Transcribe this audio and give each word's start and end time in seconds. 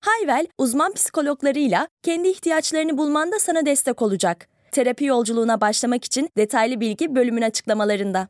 Hayvel, 0.00 0.46
uzman 0.58 0.92
psikologlarıyla 0.92 1.88
kendi 2.02 2.28
ihtiyaçlarını 2.28 2.98
bulmanda 2.98 3.38
sana 3.38 3.66
destek 3.66 4.02
olacak. 4.02 4.48
Terapi 4.72 5.04
yolculuğuna 5.04 5.60
başlamak 5.60 6.04
için 6.04 6.28
detaylı 6.36 6.80
bilgi 6.80 7.14
bölümün 7.14 7.42
açıklamalarında. 7.42 8.28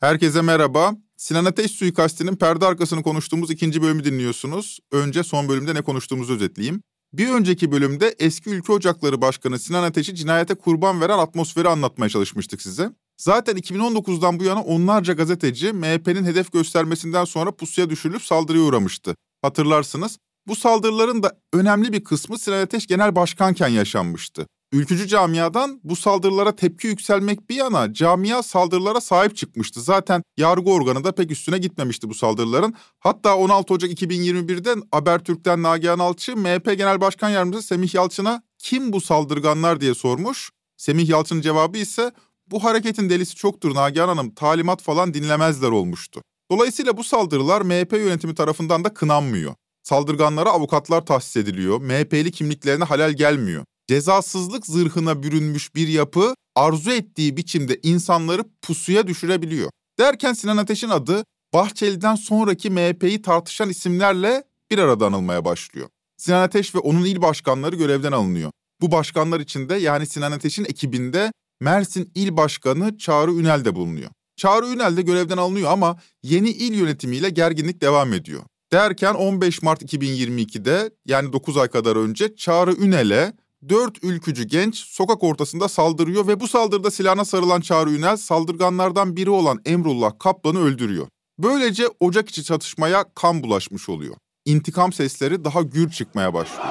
Herkese 0.00 0.42
merhaba. 0.42 0.92
Sinan 1.16 1.44
Ateş 1.44 1.70
suikastinin 1.70 2.36
perde 2.36 2.66
arkasını 2.66 3.02
konuştuğumuz 3.02 3.50
ikinci 3.50 3.82
bölümü 3.82 4.04
dinliyorsunuz. 4.04 4.80
Önce 4.92 5.22
son 5.22 5.48
bölümde 5.48 5.74
ne 5.74 5.82
konuştuğumuzu 5.82 6.34
özetleyeyim. 6.34 6.82
Bir 7.12 7.28
önceki 7.28 7.72
bölümde 7.72 8.14
eski 8.18 8.50
Ülke 8.50 8.72
Ocakları 8.72 9.20
Başkanı 9.20 9.58
Sinan 9.58 9.82
Ateş'i 9.82 10.14
cinayete 10.14 10.54
kurban 10.54 11.00
veren 11.00 11.18
atmosferi 11.18 11.68
anlatmaya 11.68 12.08
çalışmıştık 12.08 12.62
size. 12.62 12.90
Zaten 13.20 13.56
2019'dan 13.56 14.40
bu 14.40 14.44
yana 14.44 14.62
onlarca 14.62 15.12
gazeteci 15.12 15.72
MHP'nin 15.72 16.24
hedef 16.24 16.52
göstermesinden 16.52 17.24
sonra 17.24 17.52
pusuya 17.52 17.90
düşürülüp 17.90 18.22
saldırıya 18.22 18.64
uğramıştı. 18.64 19.14
Hatırlarsınız. 19.42 20.18
Bu 20.46 20.56
saldırıların 20.56 21.22
da 21.22 21.40
önemli 21.52 21.92
bir 21.92 22.04
kısmı 22.04 22.38
Sinan 22.38 22.60
Ateş 22.60 22.86
genel 22.86 23.16
başkanken 23.16 23.68
yaşanmıştı. 23.68 24.46
Ülkücü 24.72 25.08
camiadan 25.08 25.80
bu 25.84 25.96
saldırılara 25.96 26.56
tepki 26.56 26.86
yükselmek 26.86 27.50
bir 27.50 27.54
yana 27.54 27.94
camia 27.94 28.42
saldırılara 28.42 29.00
sahip 29.00 29.36
çıkmıştı. 29.36 29.80
Zaten 29.80 30.22
yargı 30.36 30.70
organı 30.70 31.04
da 31.04 31.12
pek 31.12 31.30
üstüne 31.30 31.58
gitmemişti 31.58 32.08
bu 32.08 32.14
saldırıların. 32.14 32.74
Hatta 33.00 33.36
16 33.36 33.74
Ocak 33.74 33.90
2021'de 33.90 34.74
Habertürk'ten 34.90 35.62
Nagihan 35.62 35.98
Alçı 35.98 36.36
MHP 36.36 36.64
Genel 36.64 37.00
Başkan 37.00 37.30
Yardımcısı 37.30 37.66
Semih 37.66 37.94
Yalçın'a 37.94 38.42
kim 38.58 38.92
bu 38.92 39.00
saldırganlar 39.00 39.80
diye 39.80 39.94
sormuş. 39.94 40.50
Semih 40.76 41.08
Yalçın'ın 41.08 41.40
cevabı 41.40 41.78
ise 41.78 42.12
bu 42.50 42.64
hareketin 42.64 43.10
delisi 43.10 43.34
çoktur 43.34 43.74
Nagihan 43.74 44.08
Hanım 44.08 44.34
talimat 44.34 44.82
falan 44.82 45.14
dinlemezler 45.14 45.68
olmuştu. 45.68 46.22
Dolayısıyla 46.50 46.96
bu 46.96 47.04
saldırılar 47.04 47.62
MHP 47.62 47.92
yönetimi 47.92 48.34
tarafından 48.34 48.84
da 48.84 48.94
kınanmıyor. 48.94 49.54
Saldırganlara 49.82 50.50
avukatlar 50.50 51.06
tahsis 51.06 51.36
ediliyor, 51.36 51.80
MHP'li 51.80 52.32
kimliklerine 52.32 52.84
halal 52.84 53.12
gelmiyor. 53.12 53.64
Cezasızlık 53.88 54.66
zırhına 54.66 55.22
bürünmüş 55.22 55.74
bir 55.74 55.88
yapı 55.88 56.34
arzu 56.56 56.90
ettiği 56.90 57.36
biçimde 57.36 57.80
insanları 57.82 58.44
pusuya 58.62 59.06
düşürebiliyor. 59.06 59.70
Derken 59.98 60.32
Sinan 60.32 60.56
Ateş'in 60.56 60.88
adı 60.88 61.24
Bahçeli'den 61.54 62.14
sonraki 62.14 62.70
MHP'yi 62.70 63.22
tartışan 63.22 63.68
isimlerle 63.68 64.44
bir 64.70 64.78
arada 64.78 65.06
anılmaya 65.06 65.44
başlıyor. 65.44 65.88
Sinan 66.16 66.42
Ateş 66.42 66.74
ve 66.74 66.78
onun 66.78 67.04
il 67.04 67.22
başkanları 67.22 67.76
görevden 67.76 68.12
alınıyor. 68.12 68.50
Bu 68.80 68.92
başkanlar 68.92 69.40
içinde 69.40 69.74
yani 69.74 70.06
Sinan 70.06 70.32
Ateş'in 70.32 70.64
ekibinde 70.64 71.32
Mersin 71.60 72.12
İl 72.14 72.36
Başkanı 72.36 72.98
Çağrı 72.98 73.32
Ünel 73.32 73.64
de 73.64 73.74
bulunuyor. 73.74 74.10
Çağrı 74.36 74.66
Ünel 74.66 74.96
de 74.96 75.02
görevden 75.02 75.36
alınıyor 75.36 75.70
ama 75.70 75.96
yeni 76.22 76.50
il 76.50 76.74
yönetimiyle 76.74 77.30
gerginlik 77.30 77.80
devam 77.80 78.12
ediyor. 78.12 78.42
Derken 78.72 79.14
15 79.14 79.62
Mart 79.62 79.82
2022'de 79.82 80.90
yani 81.06 81.32
9 81.32 81.56
ay 81.56 81.68
kadar 81.68 81.96
önce 81.96 82.36
Çağrı 82.36 82.72
Ünel'e 82.72 83.32
dört 83.68 84.04
ülkücü 84.04 84.44
genç 84.44 84.76
sokak 84.76 85.22
ortasında 85.22 85.68
saldırıyor 85.68 86.26
ve 86.26 86.40
bu 86.40 86.48
saldırıda 86.48 86.90
silahına 86.90 87.24
sarılan 87.24 87.60
Çağrı 87.60 87.90
Ünel 87.90 88.16
saldırganlardan 88.16 89.16
biri 89.16 89.30
olan 89.30 89.58
Emrullah 89.66 90.12
Kaplan'ı 90.18 90.60
öldürüyor. 90.60 91.06
Böylece 91.38 91.84
ocak 92.00 92.28
içi 92.28 92.44
çatışmaya 92.44 93.04
kan 93.14 93.42
bulaşmış 93.42 93.88
oluyor. 93.88 94.14
İntikam 94.44 94.92
sesleri 94.92 95.44
daha 95.44 95.62
gür 95.62 95.90
çıkmaya 95.90 96.34
başlıyor. 96.34 96.64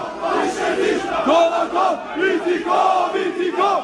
Karakol, 1.25 1.97
intikam, 2.17 3.15
intikam, 3.15 3.83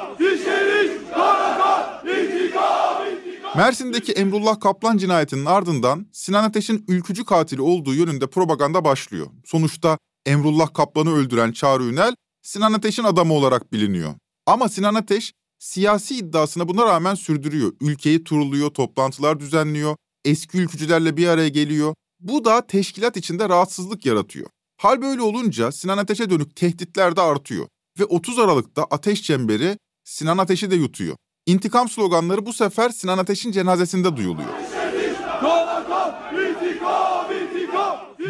karakol, 1.13 2.07
intikam, 2.07 2.97
intikam. 3.11 3.44
Mersin'deki 3.57 4.11
Emrullah 4.11 4.59
Kaplan 4.59 4.97
cinayetinin 4.97 5.45
ardından 5.45 6.07
Sinan 6.11 6.43
Ateş'in 6.43 6.85
ülkücü 6.87 7.25
katili 7.25 7.61
olduğu 7.61 7.93
yönünde 7.93 8.27
propaganda 8.27 8.85
başlıyor. 8.85 9.27
Sonuçta 9.45 9.97
Emrullah 10.25 10.73
Kaplan'ı 10.73 11.13
öldüren 11.15 11.51
Çağrı 11.51 11.83
Ünel 11.83 12.15
Sinan 12.41 12.73
Ateş'in 12.73 13.03
adamı 13.03 13.33
olarak 13.33 13.73
biliniyor. 13.73 14.13
Ama 14.45 14.69
Sinan 14.69 14.95
Ateş 14.95 15.33
siyasi 15.59 16.15
iddiasına 16.15 16.67
buna 16.67 16.85
rağmen 16.85 17.15
sürdürüyor. 17.15 17.73
Ülkeyi 17.81 18.23
turluyor, 18.23 18.69
toplantılar 18.69 19.39
düzenliyor, 19.39 19.95
eski 20.25 20.57
ülkücülerle 20.57 21.17
bir 21.17 21.27
araya 21.27 21.49
geliyor. 21.49 21.93
Bu 22.19 22.45
da 22.45 22.67
teşkilat 22.67 23.17
içinde 23.17 23.49
rahatsızlık 23.49 24.05
yaratıyor. 24.05 24.47
Hal 24.81 25.01
böyle 25.01 25.21
olunca 25.21 25.71
Sinan 25.71 25.97
Ateş'e 25.97 26.29
dönük 26.29 26.55
tehditler 26.55 27.15
de 27.15 27.21
artıyor. 27.21 27.67
Ve 27.99 28.05
30 28.05 28.39
Aralık'ta 28.39 28.83
Ateş 28.83 29.23
Çemberi 29.23 29.77
Sinan 30.03 30.37
Ateş'i 30.37 30.71
de 30.71 30.75
yutuyor. 30.75 31.15
İntikam 31.45 31.89
sloganları 31.89 32.45
bu 32.45 32.53
sefer 32.53 32.89
Sinan 32.89 33.17
Ateş'in 33.17 33.51
cenazesinde 33.51 34.17
duyuluyor. 34.17 34.49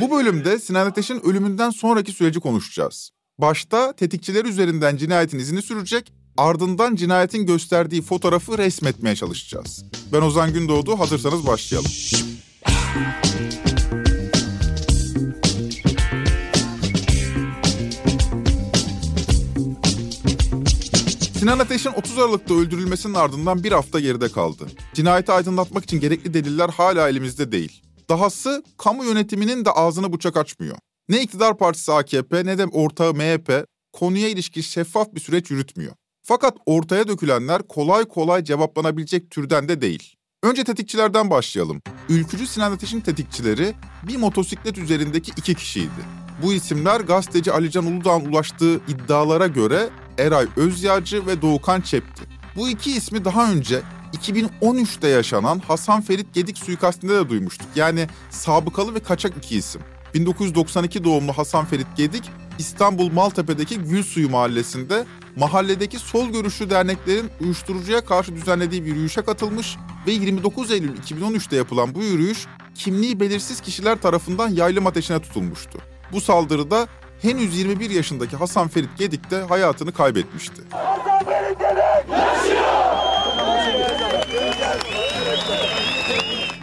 Bu 0.01 0.11
bölümde 0.11 0.59
Sinan 0.59 0.85
Ateş'in 0.85 1.25
ölümünden 1.25 1.69
sonraki 1.69 2.11
süreci 2.11 2.39
konuşacağız. 2.39 3.09
Başta 3.37 3.93
tetikçiler 3.93 4.45
üzerinden 4.45 4.97
cinayetin 4.97 5.39
izini 5.39 5.61
sürecek, 5.61 6.13
ardından 6.37 6.95
cinayetin 6.95 7.45
gösterdiği 7.45 8.01
fotoğrafı 8.01 8.57
resmetmeye 8.57 9.15
çalışacağız. 9.15 9.85
Ben 10.13 10.21
Ozan 10.21 10.53
Gündoğdu, 10.53 10.99
hazırsanız 10.99 11.47
başlayalım. 11.47 11.91
Sinan 21.45 21.59
Ateş'in 21.59 21.89
30 21.89 22.19
Aralık'ta 22.19 22.53
öldürülmesinin 22.53 23.13
ardından 23.13 23.63
bir 23.63 23.71
hafta 23.71 23.99
geride 23.99 24.31
kaldı. 24.31 24.67
Cinayeti 24.93 25.31
aydınlatmak 25.31 25.83
için 25.83 25.99
gerekli 25.99 26.33
deliller 26.33 26.69
hala 26.69 27.09
elimizde 27.09 27.51
değil. 27.51 27.81
Dahası 28.09 28.63
kamu 28.77 29.05
yönetiminin 29.05 29.65
de 29.65 29.71
ağzını 29.71 30.13
bıçak 30.13 30.37
açmıyor. 30.37 30.77
Ne 31.09 31.21
iktidar 31.21 31.57
partisi 31.57 31.91
AKP 31.91 32.45
ne 32.45 32.57
de 32.57 32.65
ortağı 32.65 33.13
MHP 33.13 33.65
konuya 33.93 34.27
ilişkin 34.27 34.61
şeffaf 34.61 35.13
bir 35.13 35.19
süreç 35.19 35.51
yürütmüyor. 35.51 35.93
Fakat 36.23 36.57
ortaya 36.65 37.07
dökülenler 37.07 37.61
kolay 37.67 38.05
kolay 38.05 38.43
cevaplanabilecek 38.43 39.31
türden 39.31 39.69
de 39.69 39.81
değil. 39.81 40.15
Önce 40.43 40.63
tetikçilerden 40.63 41.29
başlayalım. 41.29 41.81
Ülkücü 42.09 42.47
Sinan 42.47 42.71
Ateş'in 42.71 43.01
tetikçileri 43.01 43.73
bir 44.07 44.17
motosiklet 44.17 44.77
üzerindeki 44.77 45.31
iki 45.37 45.55
kişiydi. 45.55 46.25
Bu 46.43 46.53
isimler 46.53 47.01
gazeteci 47.01 47.51
Alican 47.51 47.85
Uludağ'ın 47.85 48.25
ulaştığı 48.25 48.75
iddialara 48.75 49.47
göre 49.47 49.89
Eray 50.17 50.47
Özyağcı 50.57 51.27
ve 51.27 51.41
Doğukan 51.41 51.81
Çepti. 51.81 52.23
Bu 52.55 52.69
iki 52.69 52.91
ismi 52.91 53.25
daha 53.25 53.51
önce 53.51 53.81
2013'te 54.13 55.07
yaşanan 55.07 55.59
Hasan 55.59 56.01
Ferit 56.01 56.33
Gedik 56.33 56.57
suikastinde 56.57 57.13
de 57.13 57.29
duymuştuk. 57.29 57.67
Yani 57.75 58.07
sabıkalı 58.29 58.95
ve 58.95 58.99
kaçak 58.99 59.37
iki 59.37 59.57
isim. 59.57 59.81
1992 60.13 61.03
doğumlu 61.03 61.33
Hasan 61.33 61.65
Ferit 61.65 61.87
Gedik, 61.95 62.31
İstanbul 62.59 63.11
Maltepe'deki 63.11 63.77
Gülsuyu 63.79 64.29
mahallesinde 64.29 65.05
mahalledeki 65.35 65.99
sol 65.99 66.29
görüşlü 66.29 66.69
derneklerin 66.69 67.29
uyuşturucuya 67.41 68.05
karşı 68.05 68.35
düzenlediği 68.35 68.83
bir 68.83 68.87
yürüyüşe 68.87 69.21
katılmış 69.21 69.77
ve 70.07 70.11
29 70.11 70.71
Eylül 70.71 70.97
2013'te 70.97 71.55
yapılan 71.55 71.95
bu 71.95 72.03
yürüyüş 72.03 72.45
kimliği 72.75 73.19
belirsiz 73.19 73.61
kişiler 73.61 74.01
tarafından 74.01 74.49
yaylım 74.49 74.87
ateşine 74.87 75.19
tutulmuştu. 75.19 75.79
Bu 76.11 76.21
saldırıda 76.21 76.87
henüz 77.21 77.57
21 77.57 77.89
yaşındaki 77.89 78.37
Hasan 78.37 78.67
Ferit 78.67 78.97
Gedik 78.97 79.31
de 79.31 79.41
hayatını 79.43 79.91
kaybetmişti. 79.91 80.61
Hasan 80.71 81.25
Ferit 81.25 81.59
Gedik! 81.59 82.11
Yaşıyor! 82.11 82.75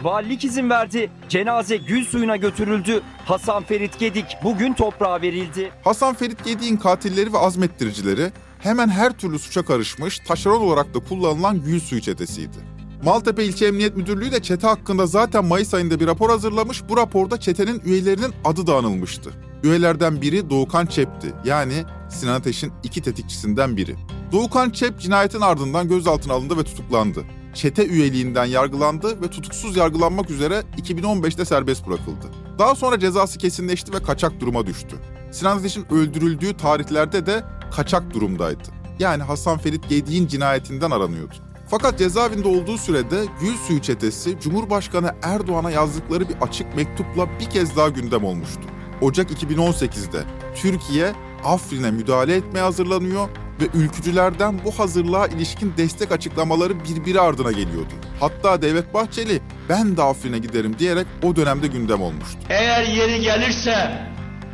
Valilik 0.03 0.45
izin 0.45 0.69
verdi. 0.69 1.11
Cenaze 1.29 1.77
gül 1.77 2.05
suyuna 2.05 2.35
götürüldü. 2.35 3.01
Hasan 3.25 3.63
Ferit 3.63 3.99
Gedik 3.99 4.25
bugün 4.43 4.73
toprağa 4.73 5.21
verildi. 5.21 5.71
Hasan 5.83 6.15
Ferit 6.15 6.45
Gedik'in 6.45 6.77
katilleri 6.77 7.33
ve 7.33 7.37
azmettiricileri 7.37 8.31
hemen 8.59 8.89
her 8.89 9.11
türlü 9.17 9.39
suça 9.39 9.65
karışmış, 9.65 10.19
taşeron 10.19 10.61
olarak 10.61 10.93
da 10.93 10.99
kullanılan 10.99 11.61
gül 11.61 11.79
suyu 11.79 12.01
çetesiydi. 12.01 12.57
Maltepe 13.03 13.45
İlçe 13.45 13.65
Emniyet 13.65 13.97
Müdürlüğü 13.97 14.31
de 14.31 14.41
çete 14.41 14.67
hakkında 14.67 15.05
zaten 15.05 15.45
Mayıs 15.45 15.73
ayında 15.73 15.99
bir 15.99 16.07
rapor 16.07 16.29
hazırlamış. 16.29 16.81
Bu 16.89 16.97
raporda 16.97 17.39
çetenin 17.39 17.81
üyelerinin 17.85 18.33
adı 18.45 18.67
da 18.67 18.75
anılmıştı. 18.75 19.31
Üyelerden 19.63 20.21
biri 20.21 20.49
Doğukan 20.49 20.85
Çep'ti. 20.85 21.33
Yani 21.45 21.83
Sinan 22.09 22.33
Ateş'in 22.33 22.73
iki 22.83 23.01
tetikçisinden 23.01 23.77
biri. 23.77 23.95
Doğukan 24.31 24.69
Çep 24.69 24.99
cinayetin 24.99 25.41
ardından 25.41 25.87
gözaltına 25.87 26.33
alındı 26.33 26.57
ve 26.57 26.63
tutuklandı 26.63 27.23
çete 27.53 27.87
üyeliğinden 27.87 28.45
yargılandı 28.45 29.21
ve 29.21 29.27
tutuksuz 29.27 29.77
yargılanmak 29.77 30.29
üzere 30.29 30.63
2015'te 30.77 31.45
serbest 31.45 31.87
bırakıldı. 31.87 32.27
Daha 32.59 32.75
sonra 32.75 32.99
cezası 32.99 33.37
kesinleşti 33.37 33.93
ve 33.93 34.03
kaçak 34.03 34.39
duruma 34.39 34.65
düştü. 34.65 34.95
Sinan 35.31 35.57
Ateş'in 35.57 35.93
öldürüldüğü 35.93 36.57
tarihlerde 36.57 37.25
de 37.25 37.43
kaçak 37.75 38.13
durumdaydı. 38.13 38.63
Yani 38.99 39.23
Hasan 39.23 39.57
Ferit 39.57 39.89
Gedik'in 39.89 40.27
cinayetinden 40.27 40.91
aranıyordu. 40.91 41.35
Fakat 41.69 41.99
cezaevinde 41.99 42.47
olduğu 42.47 42.77
sürede 42.77 43.25
Gül 43.41 43.57
Suyu 43.67 43.81
çetesi 43.81 44.39
Cumhurbaşkanı 44.39 45.15
Erdoğan'a 45.21 45.71
yazdıkları 45.71 46.29
bir 46.29 46.35
açık 46.41 46.75
mektupla 46.75 47.39
bir 47.39 47.45
kez 47.45 47.77
daha 47.77 47.89
gündem 47.89 48.23
olmuştu. 48.23 48.61
Ocak 49.03 49.31
2018'de 49.31 50.23
Türkiye 50.55 51.11
Afrin'e 51.43 51.91
müdahale 51.91 52.35
etmeye 52.35 52.61
hazırlanıyor 52.61 53.29
ve 53.61 53.65
ülkücülerden 53.73 54.59
bu 54.65 54.79
hazırlığa 54.79 55.27
ilişkin 55.27 55.73
destek 55.77 56.11
açıklamaları 56.11 56.73
birbiri 56.83 57.21
ardına 57.21 57.51
geliyordu. 57.51 57.93
Hatta 58.19 58.61
Devlet 58.61 58.93
Bahçeli 58.93 59.41
ben 59.69 59.97
de 59.97 60.01
Afrin'e 60.01 60.37
giderim 60.37 60.79
diyerek 60.79 61.07
o 61.23 61.35
dönemde 61.35 61.67
gündem 61.67 62.01
olmuştu. 62.01 62.39
Eğer 62.49 62.83
yeri 62.83 63.21
gelirse 63.21 63.91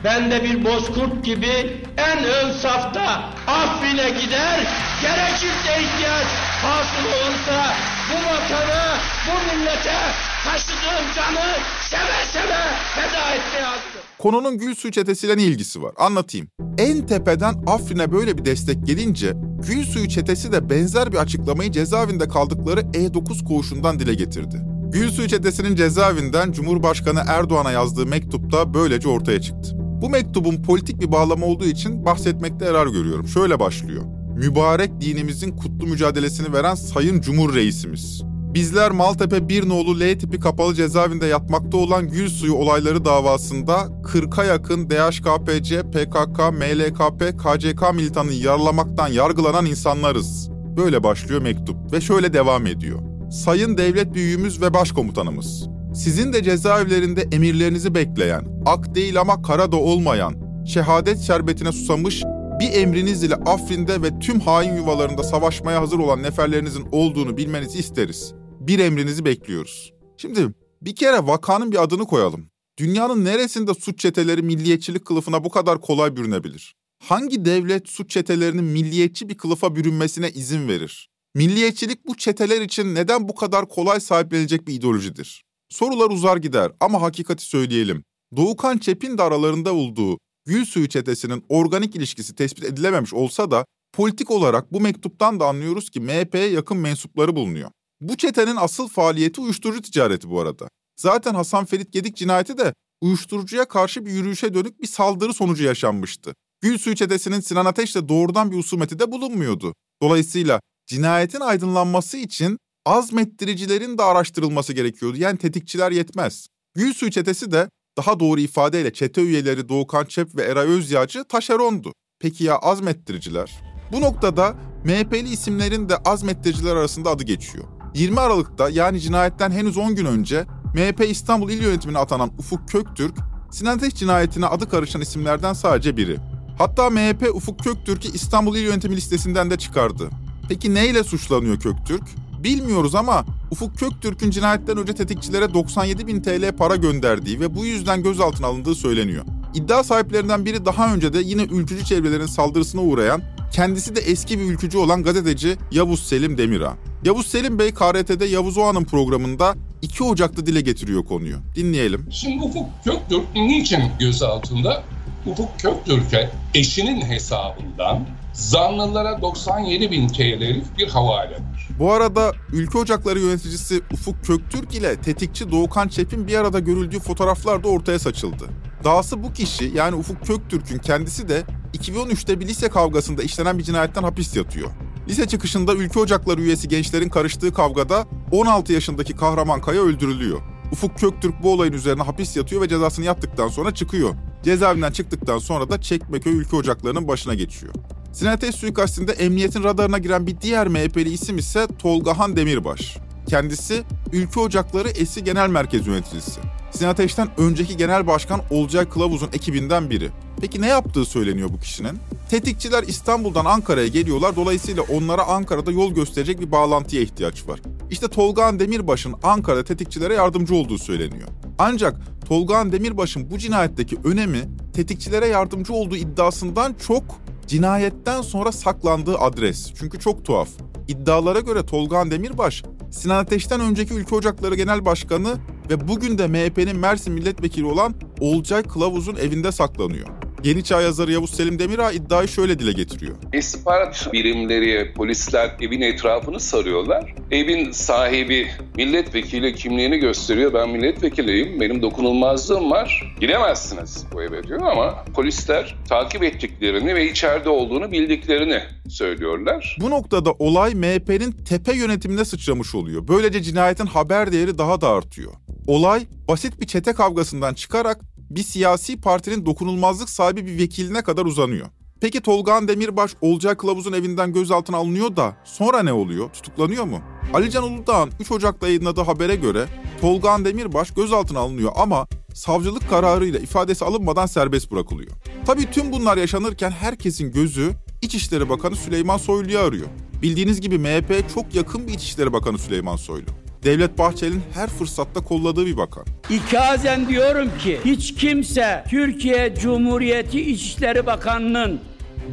ben 0.03 0.31
de 0.31 0.43
bir 0.43 0.65
bozkurt 0.65 1.25
gibi 1.25 1.83
en 1.97 2.23
ön 2.23 2.51
safta 2.51 3.33
Afrin'e 3.47 4.09
gider, 4.09 4.67
gerekirse 5.01 5.81
ihtiyaç 5.81 6.27
hasıl 6.63 7.05
olursa 7.05 7.75
bu 8.09 8.29
vatanı, 8.29 8.97
bu 9.27 9.55
millete 9.55 9.99
taşıdığım 10.45 11.05
canı 11.15 11.55
seve 11.81 12.25
seve 12.33 12.61
feda 12.95 13.33
etmeye 13.33 13.63
hazırım. 13.63 13.98
Konunun 14.19 14.57
Gülsuyu 14.57 14.91
çetesiyle 14.91 15.37
ne 15.37 15.43
ilgisi 15.43 15.81
var? 15.81 15.93
Anlatayım. 15.97 16.47
En 16.77 17.07
tepeden 17.07 17.53
Afrin'e 17.67 18.11
böyle 18.11 18.37
bir 18.37 18.45
destek 18.45 18.87
gelince 18.87 19.33
Gülsuyu 19.67 20.07
çetesi 20.07 20.51
de 20.51 20.69
benzer 20.69 21.11
bir 21.11 21.17
açıklamayı 21.17 21.71
cezaevinde 21.71 22.27
kaldıkları 22.27 22.81
E9 22.81 23.43
koğuşundan 23.43 23.99
dile 23.99 24.13
getirdi. 24.13 24.61
Gülsuyu 24.91 25.27
çetesinin 25.27 25.75
cezaevinden 25.75 26.51
Cumhurbaşkanı 26.51 27.19
Erdoğan'a 27.27 27.71
yazdığı 27.71 28.05
mektupta 28.05 28.73
böylece 28.73 29.09
ortaya 29.09 29.41
çıktı. 29.41 29.71
Bu 29.75 30.09
mektubun 30.09 30.63
politik 30.63 31.01
bir 31.01 31.11
bağlama 31.11 31.45
olduğu 31.45 31.65
için 31.65 32.05
bahsetmekte 32.05 32.65
yarar 32.65 32.87
görüyorum. 32.87 33.27
Şöyle 33.27 33.59
başlıyor. 33.59 34.03
Mübarek 34.37 35.01
dinimizin 35.01 35.57
kutlu 35.57 35.87
mücadelesini 35.87 36.53
veren 36.53 36.75
Sayın 36.75 37.21
Cumhur 37.21 37.55
Reisimiz. 37.55 38.28
Bizler 38.53 38.91
Maltepe 38.91 39.49
1 39.49 39.69
nolu 39.69 39.99
L 39.99 40.19
tipi 40.19 40.39
kapalı 40.39 40.75
cezaevinde 40.75 41.25
yatmakta 41.25 41.77
olan 41.77 42.07
gül 42.07 42.29
suyu 42.29 42.53
olayları 42.53 43.05
davasında 43.05 43.73
40'a 44.03 44.43
yakın 44.43 44.89
DHKPC, 44.89 45.81
PKK, 45.81 46.39
MLKP, 46.53 47.37
KCK 47.37 47.93
militanını 47.93 48.33
yaralamaktan 48.33 49.07
yargılanan 49.07 49.65
insanlarız. 49.65 50.49
Böyle 50.77 51.03
başlıyor 51.03 51.41
mektup 51.41 51.93
ve 51.93 52.01
şöyle 52.01 52.33
devam 52.33 52.67
ediyor. 52.67 52.99
Sayın 53.31 53.77
devlet 53.77 54.13
büyüğümüz 54.13 54.61
ve 54.61 54.73
başkomutanımız. 54.73 55.67
Sizin 55.95 56.33
de 56.33 56.43
cezaevlerinde 56.43 57.25
emirlerinizi 57.31 57.95
bekleyen, 57.95 58.45
ak 58.65 58.95
değil 58.95 59.19
ama 59.21 59.41
kara 59.41 59.71
da 59.71 59.77
olmayan, 59.77 60.33
şehadet 60.65 61.19
şerbetine 61.19 61.71
susamış 61.71 62.23
bir 62.59 62.73
emriniz 62.73 63.23
ile 63.23 63.35
Afrin'de 63.35 64.01
ve 64.01 64.19
tüm 64.19 64.39
hain 64.39 64.75
yuvalarında 64.75 65.23
savaşmaya 65.23 65.81
hazır 65.81 65.99
olan 65.99 66.23
neferlerinizin 66.23 66.85
olduğunu 66.91 67.37
bilmenizi 67.37 67.79
isteriz. 67.79 68.38
Bir 68.59 68.79
emrinizi 68.79 69.25
bekliyoruz. 69.25 69.93
Şimdi 70.17 70.53
bir 70.81 70.95
kere 70.95 71.27
vakanın 71.27 71.71
bir 71.71 71.83
adını 71.83 72.05
koyalım. 72.05 72.49
Dünyanın 72.79 73.25
neresinde 73.25 73.73
suç 73.73 73.99
çeteleri 73.99 74.41
milliyetçilik 74.41 75.05
kılıfına 75.05 75.43
bu 75.43 75.49
kadar 75.49 75.81
kolay 75.81 76.15
bürünebilir? 76.15 76.75
Hangi 77.03 77.45
devlet 77.45 77.89
suç 77.89 78.11
çetelerinin 78.11 78.63
milliyetçi 78.63 79.29
bir 79.29 79.37
kılıfa 79.37 79.75
bürünmesine 79.75 80.29
izin 80.29 80.67
verir? 80.67 81.09
Milliyetçilik 81.35 82.07
bu 82.07 82.17
çeteler 82.17 82.61
için 82.61 82.95
neden 82.95 83.29
bu 83.29 83.35
kadar 83.35 83.69
kolay 83.69 83.99
sahiplenilecek 83.99 84.67
bir 84.67 84.73
ideolojidir? 84.73 85.43
Sorular 85.69 86.09
uzar 86.09 86.37
gider 86.37 86.71
ama 86.79 87.01
hakikati 87.01 87.45
söyleyelim. 87.45 88.03
Doğukan 88.35 88.77
Çep'in 88.77 89.17
de 89.17 89.23
aralarında 89.23 89.73
olduğu 89.73 90.17
Gül 90.45 90.65
Suyu 90.65 90.89
çetesinin 90.89 91.45
organik 91.49 91.95
ilişkisi 91.95 92.35
tespit 92.35 92.63
edilememiş 92.63 93.13
olsa 93.13 93.51
da 93.51 93.65
politik 93.93 94.31
olarak 94.31 94.73
bu 94.73 94.81
mektuptan 94.81 95.39
da 95.39 95.47
anlıyoruz 95.47 95.89
ki 95.89 95.99
MHP'ye 95.99 96.49
yakın 96.49 96.77
mensupları 96.77 97.35
bulunuyor. 97.35 97.71
Bu 98.01 98.17
çetenin 98.17 98.55
asıl 98.55 98.87
faaliyeti 98.87 99.41
uyuşturucu 99.41 99.81
ticareti 99.81 100.29
bu 100.29 100.41
arada. 100.41 100.69
Zaten 100.99 101.35
Hasan 101.35 101.65
Ferit 101.65 101.93
Gedik 101.93 102.17
cinayeti 102.17 102.57
de 102.57 102.73
uyuşturucuya 103.01 103.65
karşı 103.65 104.05
bir 104.05 104.11
yürüyüşe 104.11 104.53
dönük 104.53 104.81
bir 104.81 104.87
saldırı 104.87 105.33
sonucu 105.33 105.63
yaşanmıştı. 105.63 106.33
Gül 106.61 106.77
Suyu 106.77 106.95
çetesinin 106.95 107.39
Sinan 107.39 107.65
Ateş'le 107.65 108.09
doğrudan 108.09 108.51
bir 108.51 108.57
usumeti 108.57 108.99
de 108.99 109.11
bulunmuyordu. 109.11 109.73
Dolayısıyla 110.01 110.59
cinayetin 110.87 111.39
aydınlanması 111.39 112.17
için 112.17 112.57
azmettiricilerin 112.85 113.97
de 113.97 114.03
araştırılması 114.03 114.73
gerekiyordu. 114.73 115.17
Yani 115.17 115.37
tetikçiler 115.37 115.91
yetmez. 115.91 116.47
Gül 116.75 116.93
Suyu 116.93 117.11
çetesi 117.11 117.51
de 117.51 117.69
daha 117.97 118.19
doğru 118.19 118.39
ifadeyle 118.39 118.93
çete 118.93 119.21
üyeleri 119.21 119.69
Doğukan 119.69 120.05
Çep 120.05 120.35
ve 120.35 120.43
Eray 120.43 120.67
Özyağcı 120.67 121.23
taşerondu. 121.23 121.93
Peki 122.19 122.43
ya 122.43 122.57
azmettiriciler? 122.57 123.61
Bu 123.91 124.01
noktada 124.01 124.55
MHP'li 124.85 125.29
isimlerin 125.29 125.89
de 125.89 125.97
azmettiriciler 125.97 126.75
arasında 126.75 127.09
adı 127.09 127.23
geçiyor. 127.23 127.78
20 127.95 128.19
Aralık'ta 128.19 128.69
yani 128.69 129.01
cinayetten 129.01 129.51
henüz 129.51 129.77
10 129.77 129.95
gün 129.95 130.05
önce 130.05 130.45
MHP 130.73 131.05
İstanbul 131.09 131.49
İl 131.49 131.61
Yönetimi'ne 131.63 131.97
atanan 131.97 132.31
Ufuk 132.37 132.69
Köktürk, 132.69 133.15
Sinan 133.51 133.77
Ateş 133.77 133.93
cinayetine 133.93 134.45
adı 134.45 134.69
karışan 134.69 135.01
isimlerden 135.01 135.53
sadece 135.53 135.97
biri. 135.97 136.17
Hatta 136.57 136.89
MHP 136.89 137.29
Ufuk 137.33 137.59
Köktürk'ü 137.59 138.07
İstanbul 138.13 138.55
İl 138.55 138.63
Yönetimi 138.63 138.95
listesinden 138.95 139.49
de 139.51 139.57
çıkardı. 139.57 140.09
Peki 140.49 140.73
neyle 140.73 141.03
suçlanıyor 141.03 141.59
Köktürk? 141.59 142.03
Bilmiyoruz 142.43 142.95
ama 142.95 143.25
Ufuk 143.51 143.77
Köktürk'ün 143.77 144.31
cinayetten 144.31 144.77
önce 144.77 144.93
tetikçilere 144.93 145.53
97 145.53 146.07
bin 146.07 146.21
TL 146.21 146.51
para 146.57 146.75
gönderdiği 146.75 147.39
ve 147.39 147.55
bu 147.55 147.65
yüzden 147.65 148.03
gözaltına 148.03 148.47
alındığı 148.47 148.75
söyleniyor. 148.75 149.25
İddia 149.53 149.83
sahiplerinden 149.83 150.45
biri 150.45 150.65
daha 150.65 150.93
önce 150.93 151.13
de 151.13 151.19
yine 151.19 151.43
ülkücü 151.43 151.85
çevrelerin 151.85 152.25
saldırısına 152.25 152.81
uğrayan, 152.81 153.21
kendisi 153.51 153.95
de 153.95 153.99
eski 153.99 154.39
bir 154.39 154.43
ülkücü 154.43 154.77
olan 154.77 155.03
gazeteci 155.03 155.57
Yavuz 155.71 156.03
Selim 156.03 156.37
Demirağ. 156.37 156.77
Yavuz 157.03 157.27
Selim 157.27 157.59
Bey 157.59 157.73
KRT'de 157.73 158.25
Yavuz 158.25 158.57
Oğan'ın 158.57 158.83
programında 158.83 159.55
2 159.81 160.03
Ocak'ta 160.03 160.45
dile 160.45 160.61
getiriyor 160.61 161.05
konuyu. 161.05 161.37
Dinleyelim. 161.55 162.07
Şimdi 162.11 162.43
Ufuk 162.43 162.65
Köktürk 162.83 163.35
niçin 163.35 163.83
gözaltında? 163.99 164.83
Ufuk 165.25 165.59
Köktürk'e 165.59 166.29
eşinin 166.53 167.01
hesabından 167.01 168.07
zanlılara 168.33 169.21
97 169.21 169.91
bin 169.91 170.07
TL'lik 170.07 170.77
bir 170.77 170.87
havale 170.87 171.31
var. 171.31 171.67
Bu 171.79 171.91
arada 171.93 172.31
Ülke 172.53 172.77
Ocakları 172.77 173.19
yöneticisi 173.19 173.81
Ufuk 173.93 174.25
Köktürk 174.25 174.75
ile 174.75 174.95
tetikçi 174.95 175.51
Doğukan 175.51 175.87
Çep'in 175.87 176.27
bir 176.27 176.35
arada 176.35 176.59
görüldüğü 176.59 176.99
fotoğraflar 176.99 177.63
da 177.63 177.67
ortaya 177.67 177.99
saçıldı. 177.99 178.45
Dahası 178.83 179.23
bu 179.23 179.33
kişi 179.33 179.71
yani 179.75 179.95
Ufuk 179.95 180.25
Köktürk'ün 180.25 180.77
kendisi 180.77 181.29
de 181.29 181.43
2013'te 181.81 182.39
bir 182.39 182.47
lise 182.47 182.69
kavgasında 182.69 183.23
işlenen 183.23 183.59
bir 183.59 183.63
cinayetten 183.63 184.03
hapis 184.03 184.35
yatıyor. 184.35 184.69
Lise 185.09 185.27
çıkışında 185.27 185.73
Ülke 185.73 185.99
Ocakları 185.99 186.41
üyesi 186.41 186.67
gençlerin 186.67 187.09
karıştığı 187.09 187.53
kavgada 187.53 188.07
16 188.31 188.73
yaşındaki 188.73 189.15
Kahraman 189.15 189.61
Kaya 189.61 189.81
öldürülüyor. 189.81 190.39
Ufuk 190.71 190.99
Köktürk 190.99 191.43
bu 191.43 191.53
olayın 191.53 191.73
üzerine 191.73 192.03
hapis 192.03 192.37
yatıyor 192.37 192.61
ve 192.61 192.67
cezasını 192.67 193.05
yattıktan 193.05 193.47
sonra 193.47 193.73
çıkıyor. 193.73 194.15
Cezaevinden 194.43 194.91
çıktıktan 194.91 195.37
sonra 195.37 195.69
da 195.69 195.81
Çekmeköy 195.81 196.33
Ülke 196.33 196.55
Ocakları'nın 196.55 197.07
başına 197.07 197.33
geçiyor. 197.33 197.73
Sinan 198.13 198.31
Ateş 198.31 198.55
suikastinde 198.55 199.11
emniyetin 199.11 199.63
radarına 199.63 199.97
giren 199.97 200.27
bir 200.27 200.41
diğer 200.41 200.67
MHP'li 200.67 201.09
isim 201.09 201.37
ise 201.37 201.67
Tolgahan 201.79 202.35
Demirbaş. 202.35 202.97
Kendisi 203.27 203.83
Ülke 204.13 204.39
Ocakları 204.39 204.89
Esi 204.89 205.23
Genel 205.23 205.49
Merkez 205.49 205.87
Yöneticisi. 205.87 206.39
Sinan 206.79 206.91
Ateş'ten 206.91 207.29
önceki 207.37 207.77
genel 207.77 208.07
başkan 208.07 208.41
Olcay 208.51 208.89
Kılavuz'un 208.89 209.29
ekibinden 209.33 209.89
biri. 209.89 210.09
Peki 210.41 210.61
ne 210.61 210.67
yaptığı 210.67 211.05
söyleniyor 211.05 211.49
bu 211.53 211.59
kişinin? 211.59 211.97
Tetikçiler 212.29 212.83
İstanbul'dan 212.83 213.45
Ankara'ya 213.45 213.87
geliyorlar. 213.87 214.35
Dolayısıyla 214.35 214.83
onlara 214.83 215.23
Ankara'da 215.23 215.71
yol 215.71 215.93
gösterecek 215.93 216.41
bir 216.41 216.51
bağlantıya 216.51 217.01
ihtiyaç 217.01 217.47
var. 217.47 217.59
İşte 217.91 218.07
Tolgahan 218.07 218.59
Demirbaş'ın 218.59 219.15
Ankara'da 219.23 219.63
tetikçilere 219.63 220.13
yardımcı 220.13 220.55
olduğu 220.55 220.77
söyleniyor. 220.77 221.27
Ancak 221.57 221.95
Tolgahan 222.27 222.71
Demirbaş'ın 222.71 223.31
bu 223.31 223.37
cinayetteki 223.37 223.97
önemi 224.03 224.49
tetikçilere 224.73 225.27
yardımcı 225.27 225.73
olduğu 225.73 225.97
iddiasından 225.97 226.75
çok 226.87 227.03
cinayetten 227.47 228.21
sonra 228.21 228.51
saklandığı 228.51 229.17
adres. 229.17 229.73
Çünkü 229.79 229.99
çok 229.99 230.25
tuhaf. 230.25 230.49
İddialara 230.87 231.39
göre 231.39 231.65
Tolgahan 231.65 232.11
Demirbaş, 232.11 232.63
Sinan 232.91 233.17
Ateş'ten 233.17 233.61
önceki 233.61 233.93
Ülke 233.93 234.15
Ocakları 234.15 234.55
Genel 234.55 234.85
Başkanı 234.85 235.37
ve 235.69 235.87
bugün 235.87 236.17
de 236.17 236.27
MHP'nin 236.27 236.79
Mersin 236.79 237.13
Milletvekili 237.13 237.65
olan 237.65 237.95
Olcay 238.19 238.63
Kılavuz'un 238.63 239.15
evinde 239.15 239.51
saklanıyor. 239.51 240.07
Yeni 240.43 240.63
Çağ 240.63 240.81
yazarı 240.81 241.11
Yavuz 241.11 241.29
Selim 241.29 241.59
Demirağ 241.59 241.91
iddiayı 241.91 242.27
şöyle 242.27 242.59
dile 242.59 242.71
getiriyor. 242.71 243.15
İstihbarat 243.33 244.09
birimleri, 244.13 244.93
polisler 244.93 245.55
evin 245.61 245.81
etrafını 245.81 246.39
sarıyorlar. 246.39 247.13
Evin 247.31 247.71
sahibi 247.71 248.47
milletvekili 248.75 249.55
kimliğini 249.55 249.97
gösteriyor. 249.97 250.53
Ben 250.53 250.69
milletvekiliyim, 250.69 251.59
benim 251.59 251.81
dokunulmazlığım 251.81 252.71
var. 252.71 253.15
Giremezsiniz 253.19 254.05
bu 254.13 254.23
eve 254.23 254.43
diyor 254.43 254.61
ama 254.61 255.05
polisler 255.15 255.75
takip 255.89 256.23
ettiklerini 256.23 256.95
ve 256.95 257.11
içeride 257.11 257.49
olduğunu 257.49 257.91
bildiklerini 257.91 258.61
söylüyorlar. 258.89 259.77
Bu 259.81 259.89
noktada 259.89 260.31
olay 260.31 260.75
MHP'nin 260.75 261.31
tepe 261.31 261.73
yönetimine 261.73 262.25
sıçramış 262.25 262.75
oluyor. 262.75 263.07
Böylece 263.07 263.41
cinayetin 263.41 263.85
haber 263.85 264.31
değeri 264.31 264.57
daha 264.57 264.81
da 264.81 264.89
artıyor. 264.89 265.33
Olay 265.67 266.07
basit 266.27 266.61
bir 266.61 266.67
çete 266.67 266.93
kavgasından 266.93 267.53
çıkarak 267.53 267.99
bir 268.29 268.43
siyasi 268.43 269.01
partinin 269.01 269.45
dokunulmazlık 269.45 270.09
sahibi 270.09 270.45
bir 270.45 270.57
vekiline 270.57 271.01
kadar 271.01 271.25
uzanıyor. 271.25 271.67
Peki 272.01 272.21
Tolgahan 272.21 272.67
Demirbaş 272.67 273.11
Olcay 273.21 273.55
Kılavuz'un 273.55 273.93
evinden 273.93 274.33
gözaltına 274.33 274.77
alınıyor 274.77 275.15
da 275.15 275.37
sonra 275.43 275.83
ne 275.83 275.93
oluyor? 275.93 276.29
Tutuklanıyor 276.29 276.83
mu? 276.83 277.01
Alican 277.33 277.63
Uludağ'ın 277.63 278.11
3 278.19 278.31
Ocak'ta 278.31 278.67
yayınladığı 278.67 279.01
habere 279.01 279.35
göre 279.35 279.65
Tolgahan 280.01 280.45
Demirbaş 280.45 280.91
gözaltına 280.91 281.39
alınıyor 281.39 281.71
ama 281.75 282.07
savcılık 282.33 282.89
kararıyla 282.89 283.39
ifadesi 283.39 283.85
alınmadan 283.85 284.25
serbest 284.25 284.71
bırakılıyor. 284.71 285.11
Tabii 285.45 285.71
tüm 285.71 285.91
bunlar 285.91 286.17
yaşanırken 286.17 286.71
herkesin 286.71 287.31
gözü 287.31 287.71
İçişleri 288.01 288.49
Bakanı 288.49 288.75
Süleyman 288.75 289.17
Soylu'yu 289.17 289.59
arıyor. 289.59 289.87
Bildiğiniz 290.21 290.61
gibi 290.61 290.77
MHP'ye 290.77 291.21
çok 291.33 291.55
yakın 291.55 291.87
bir 291.87 291.93
İçişleri 291.93 292.33
Bakanı 292.33 292.57
Süleyman 292.57 292.95
Soylu. 292.95 293.25
Devlet 293.63 293.97
Bahçeli'nin 293.97 294.43
her 294.53 294.67
fırsatta 294.69 295.21
kolladığı 295.23 295.65
bir 295.65 295.77
bakan. 295.77 296.05
İkazen 296.29 297.09
diyorum 297.09 297.49
ki 297.63 297.79
hiç 297.85 298.15
kimse 298.15 298.83
Türkiye 298.89 299.55
Cumhuriyeti 299.55 300.41
İçişleri 300.41 301.05
Bakanı'nın 301.05 301.79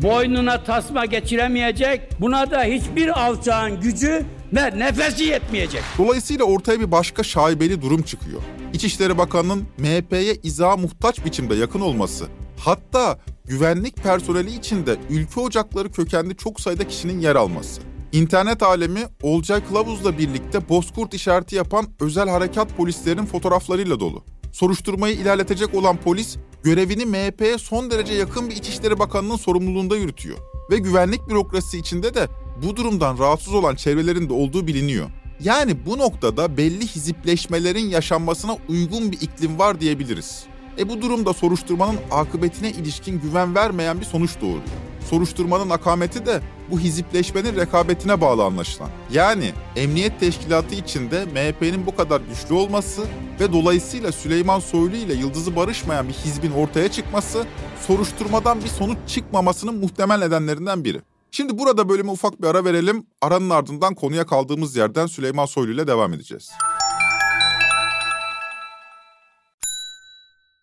boynuna 0.02 0.64
tasma 0.64 1.04
geçiremeyecek. 1.04 2.20
Buna 2.20 2.50
da 2.50 2.62
hiçbir 2.62 3.26
alçağın 3.26 3.80
gücü 3.80 4.24
ve 4.52 4.78
nefesi 4.78 5.24
yetmeyecek. 5.24 5.82
Dolayısıyla 5.98 6.44
ortaya 6.44 6.80
bir 6.80 6.90
başka 6.90 7.22
şaibeli 7.22 7.82
durum 7.82 8.02
çıkıyor. 8.02 8.40
İçişleri 8.72 9.18
Bakanı'nın 9.18 9.64
MHP'ye 9.78 10.34
izaha 10.42 10.76
muhtaç 10.76 11.24
biçimde 11.24 11.54
yakın 11.54 11.80
olması, 11.80 12.26
hatta 12.58 13.18
güvenlik 13.44 13.96
personeli 13.96 14.54
içinde 14.54 14.96
ülke 15.10 15.40
ocakları 15.40 15.92
kökenli 15.92 16.36
çok 16.36 16.60
sayıda 16.60 16.88
kişinin 16.88 17.20
yer 17.20 17.36
alması. 17.36 17.80
İnternet 18.16 18.62
alemi 18.62 19.00
Olcay 19.22 19.64
Kılavuz'la 19.64 20.18
birlikte 20.18 20.68
Bozkurt 20.68 21.14
işareti 21.14 21.56
yapan 21.56 21.86
özel 22.00 22.28
harekat 22.28 22.76
polislerinin 22.76 23.26
fotoğraflarıyla 23.26 24.00
dolu. 24.00 24.24
Soruşturmayı 24.52 25.14
ilerletecek 25.14 25.74
olan 25.74 25.96
polis, 25.96 26.36
görevini 26.62 27.06
MHP'ye 27.06 27.58
son 27.58 27.90
derece 27.90 28.14
yakın 28.14 28.50
bir 28.50 28.56
İçişleri 28.56 28.98
Bakanı'nın 28.98 29.36
sorumluluğunda 29.36 29.96
yürütüyor. 29.96 30.38
Ve 30.70 30.78
güvenlik 30.78 31.28
bürokrasisi 31.28 31.78
içinde 31.78 32.14
de 32.14 32.28
bu 32.62 32.76
durumdan 32.76 33.18
rahatsız 33.18 33.54
olan 33.54 33.74
çevrelerin 33.74 34.28
de 34.28 34.32
olduğu 34.32 34.66
biliniyor. 34.66 35.10
Yani 35.40 35.86
bu 35.86 35.98
noktada 35.98 36.56
belli 36.56 36.86
hizipleşmelerin 36.86 37.88
yaşanmasına 37.88 38.56
uygun 38.68 39.12
bir 39.12 39.20
iklim 39.20 39.58
var 39.58 39.80
diyebiliriz. 39.80 40.44
E 40.78 40.88
bu 40.88 41.02
durumda 41.02 41.32
soruşturmanın 41.32 41.98
akıbetine 42.10 42.70
ilişkin 42.70 43.20
güven 43.20 43.54
vermeyen 43.54 44.00
bir 44.00 44.04
sonuç 44.04 44.40
doğuruyor. 44.40 44.95
Soruşturmanın 45.10 45.70
akameti 45.70 46.26
de 46.26 46.40
bu 46.70 46.80
hizipleşmenin 46.80 47.56
rekabetine 47.56 48.20
bağlı 48.20 48.44
anlaşılan. 48.44 48.90
Yani 49.12 49.52
emniyet 49.76 50.20
teşkilatı 50.20 50.74
içinde 50.74 51.24
MHP'nin 51.24 51.86
bu 51.86 51.96
kadar 51.96 52.20
güçlü 52.20 52.54
olması 52.54 53.02
ve 53.40 53.52
dolayısıyla 53.52 54.12
Süleyman 54.12 54.60
Soylu 54.60 54.96
ile 54.96 55.14
yıldızı 55.14 55.56
barışmayan 55.56 56.08
bir 56.08 56.12
hizbin 56.12 56.50
ortaya 56.50 56.90
çıkması 56.90 57.46
soruşturmadan 57.86 58.60
bir 58.60 58.68
sonuç 58.68 58.98
çıkmamasının 59.06 59.74
muhtemel 59.74 60.18
nedenlerinden 60.18 60.84
biri. 60.84 61.00
Şimdi 61.30 61.58
burada 61.58 61.88
bölüme 61.88 62.10
ufak 62.10 62.42
bir 62.42 62.46
ara 62.46 62.64
verelim. 62.64 63.06
Aranın 63.22 63.50
ardından 63.50 63.94
konuya 63.94 64.26
kaldığımız 64.26 64.76
yerden 64.76 65.06
Süleyman 65.06 65.46
Soylu 65.46 65.72
ile 65.72 65.86
devam 65.86 66.12
edeceğiz. 66.12 66.50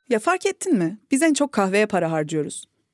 Ya 0.10 0.20
fark 0.20 0.46
ettin 0.46 0.78
mi? 0.78 1.00
Biz 1.12 1.22
en 1.22 1.34
çok 1.34 1.52
kahveye 1.52 1.86
para 1.86 2.12
harcıyoruz. 2.12 2.66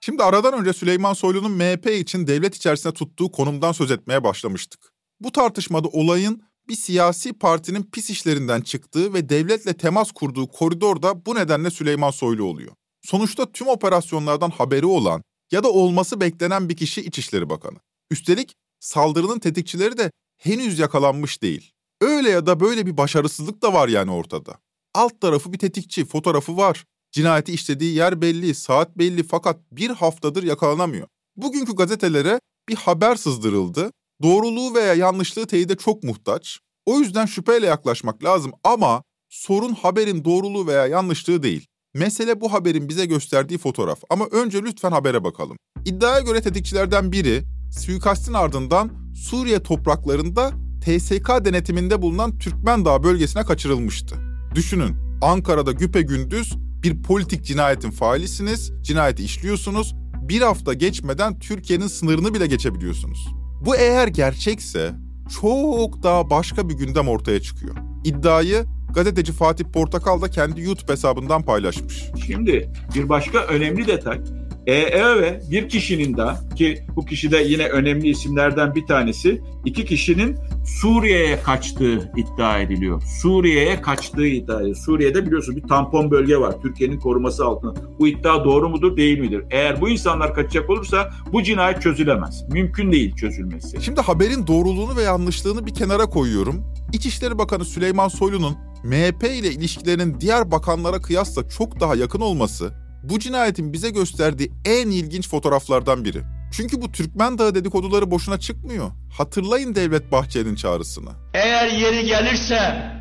Şimdi 0.00 0.22
aradan 0.22 0.54
önce 0.54 0.72
Süleyman 0.72 1.12
Soylu'nun 1.12 1.52
MHP 1.52 1.86
için 1.86 2.26
devlet 2.26 2.56
içerisinde 2.56 2.92
tuttuğu 2.92 3.30
konumdan 3.30 3.72
söz 3.72 3.90
etmeye 3.90 4.24
başlamıştık. 4.24 4.92
Bu 5.20 5.32
tartışmada 5.32 5.88
olayın 5.88 6.42
bir 6.68 6.76
siyasi 6.76 7.32
partinin 7.32 7.82
pis 7.82 8.10
işlerinden 8.10 8.60
çıktığı 8.60 9.14
ve 9.14 9.28
devletle 9.28 9.74
temas 9.74 10.12
kurduğu 10.12 10.46
koridorda 10.46 11.26
bu 11.26 11.34
nedenle 11.34 11.70
Süleyman 11.70 12.10
Soylu 12.10 12.44
oluyor. 12.44 12.72
Sonuçta 13.02 13.52
tüm 13.52 13.68
operasyonlardan 13.68 14.50
haberi 14.50 14.86
olan 14.86 15.22
ya 15.50 15.64
da 15.64 15.68
olması 15.72 16.20
beklenen 16.20 16.68
bir 16.68 16.76
kişi 16.76 17.00
İçişleri 17.00 17.50
Bakanı. 17.50 17.78
Üstelik 18.10 18.54
saldırının 18.80 19.38
tetikçileri 19.38 19.98
de 19.98 20.10
henüz 20.36 20.78
yakalanmış 20.78 21.42
değil. 21.42 21.72
Öyle 22.00 22.30
ya 22.30 22.46
da 22.46 22.60
böyle 22.60 22.86
bir 22.86 22.96
başarısızlık 22.96 23.62
da 23.62 23.72
var 23.72 23.88
yani 23.88 24.10
ortada. 24.10 24.58
Alt 24.94 25.20
tarafı 25.20 25.52
bir 25.52 25.58
tetikçi, 25.58 26.04
fotoğrafı 26.04 26.56
var. 26.56 26.84
Cinayeti 27.12 27.52
işlediği 27.52 27.94
yer 27.94 28.20
belli, 28.22 28.54
saat 28.54 28.98
belli 28.98 29.22
fakat 29.22 29.56
bir 29.72 29.90
haftadır 29.90 30.42
yakalanamıyor. 30.42 31.08
Bugünkü 31.36 31.76
gazetelere 31.76 32.40
bir 32.68 32.76
haber 32.76 33.16
sızdırıldı. 33.16 33.90
Doğruluğu 34.22 34.74
veya 34.74 34.94
yanlışlığı 34.94 35.46
teyide 35.46 35.76
çok 35.76 36.02
muhtaç. 36.02 36.58
O 36.86 36.98
yüzden 36.98 37.26
şüpheyle 37.26 37.66
yaklaşmak 37.66 38.24
lazım 38.24 38.52
ama 38.64 39.02
sorun 39.28 39.74
haberin 39.74 40.24
doğruluğu 40.24 40.66
veya 40.66 40.86
yanlışlığı 40.86 41.42
değil. 41.42 41.66
Mesele 41.94 42.40
bu 42.40 42.52
haberin 42.52 42.88
bize 42.88 43.06
gösterdiği 43.06 43.58
fotoğraf 43.58 44.00
ama 44.10 44.26
önce 44.26 44.62
lütfen 44.62 44.90
habere 44.90 45.24
bakalım. 45.24 45.56
İddiaya 45.84 46.20
göre 46.20 46.40
tetikçilerden 46.40 47.12
biri 47.12 47.42
suikastin 47.72 48.32
ardından 48.32 48.90
Suriye 49.14 49.62
topraklarında 49.62 50.52
TSK 50.80 51.44
denetiminde 51.44 52.02
bulunan 52.02 52.38
Türkmen 52.38 52.84
Dağı 52.84 53.02
bölgesine 53.02 53.44
kaçırılmıştı. 53.44 54.16
Düşünün 54.54 54.96
Ankara'da 55.22 55.72
güpe 55.72 56.02
gündüz 56.02 56.54
bir 56.82 57.02
politik 57.02 57.44
cinayetin 57.44 57.90
failisiniz, 57.90 58.72
cinayeti 58.82 59.24
işliyorsunuz, 59.24 59.94
bir 60.28 60.40
hafta 60.40 60.74
geçmeden 60.74 61.38
Türkiye'nin 61.38 61.86
sınırını 61.86 62.34
bile 62.34 62.46
geçebiliyorsunuz. 62.46 63.28
Bu 63.66 63.76
eğer 63.76 64.08
gerçekse 64.08 64.94
çok 65.40 66.02
daha 66.02 66.30
başka 66.30 66.68
bir 66.68 66.74
gündem 66.74 67.08
ortaya 67.08 67.42
çıkıyor. 67.42 67.76
İddiayı 68.04 68.64
gazeteci 68.94 69.32
Fatih 69.32 69.64
Portakal 69.64 70.22
da 70.22 70.30
kendi 70.30 70.60
YouTube 70.60 70.92
hesabından 70.92 71.42
paylaşmış. 71.42 72.04
Şimdi 72.26 72.72
bir 72.94 73.08
başka 73.08 73.38
önemli 73.38 73.86
detay 73.86 74.20
EE 74.68 75.40
bir 75.50 75.68
kişinin 75.68 76.16
de 76.16 76.26
ki 76.56 76.78
bu 76.96 77.04
kişi 77.04 77.30
de 77.30 77.36
yine 77.36 77.68
önemli 77.68 78.08
isimlerden 78.08 78.74
bir 78.74 78.86
tanesi 78.86 79.40
iki 79.64 79.84
kişinin 79.84 80.36
Suriye'ye 80.80 81.42
kaçtığı 81.42 82.12
iddia 82.16 82.58
ediliyor. 82.58 83.02
Suriye'ye 83.22 83.80
kaçtığı 83.80 84.26
iddia 84.26 84.56
ediliyor. 84.56 84.76
Suriye'de 84.76 85.26
biliyorsun 85.26 85.56
bir 85.56 85.62
tampon 85.62 86.10
bölge 86.10 86.36
var. 86.36 86.54
Türkiye'nin 86.62 87.00
koruması 87.00 87.44
altında. 87.44 87.74
Bu 87.98 88.08
iddia 88.08 88.44
doğru 88.44 88.68
mudur 88.68 88.96
değil 88.96 89.18
midir? 89.18 89.44
Eğer 89.50 89.80
bu 89.80 89.88
insanlar 89.88 90.34
kaçacak 90.34 90.70
olursa 90.70 91.10
bu 91.32 91.42
cinayet 91.42 91.82
çözülemez. 91.82 92.44
Mümkün 92.52 92.92
değil 92.92 93.16
çözülmesi. 93.16 93.82
Şimdi 93.82 94.00
haberin 94.00 94.46
doğruluğunu 94.46 94.96
ve 94.96 95.02
yanlışlığını 95.02 95.66
bir 95.66 95.74
kenara 95.74 96.06
koyuyorum. 96.06 96.64
İçişleri 96.92 97.38
Bakanı 97.38 97.64
Süleyman 97.64 98.08
Soylu'nun 98.08 98.56
MHP 98.84 99.24
ile 99.24 99.50
ilişkilerinin 99.50 100.20
diğer 100.20 100.50
bakanlara 100.50 101.02
kıyasla 101.02 101.48
çok 101.48 101.80
daha 101.80 101.94
yakın 101.96 102.20
olması 102.20 102.87
bu 103.02 103.18
cinayetin 103.18 103.72
bize 103.72 103.90
gösterdiği 103.90 104.52
en 104.64 104.90
ilginç 104.90 105.28
fotoğraflardan 105.28 106.04
biri. 106.04 106.22
Çünkü 106.52 106.82
bu 106.82 106.92
Türkmen 106.92 107.38
Dağı 107.38 107.54
dedikoduları 107.54 108.10
boşuna 108.10 108.40
çıkmıyor. 108.40 108.90
Hatırlayın 109.18 109.74
Devlet 109.74 110.12
Bahçeli'nin 110.12 110.54
çağrısını. 110.54 111.10
Eğer 111.34 111.68
yeri 111.68 112.06
gelirse 112.06 112.92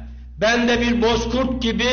ben 0.41 0.67
de 0.67 0.81
bir 0.81 1.01
bozkurt 1.01 1.61
gibi 1.61 1.85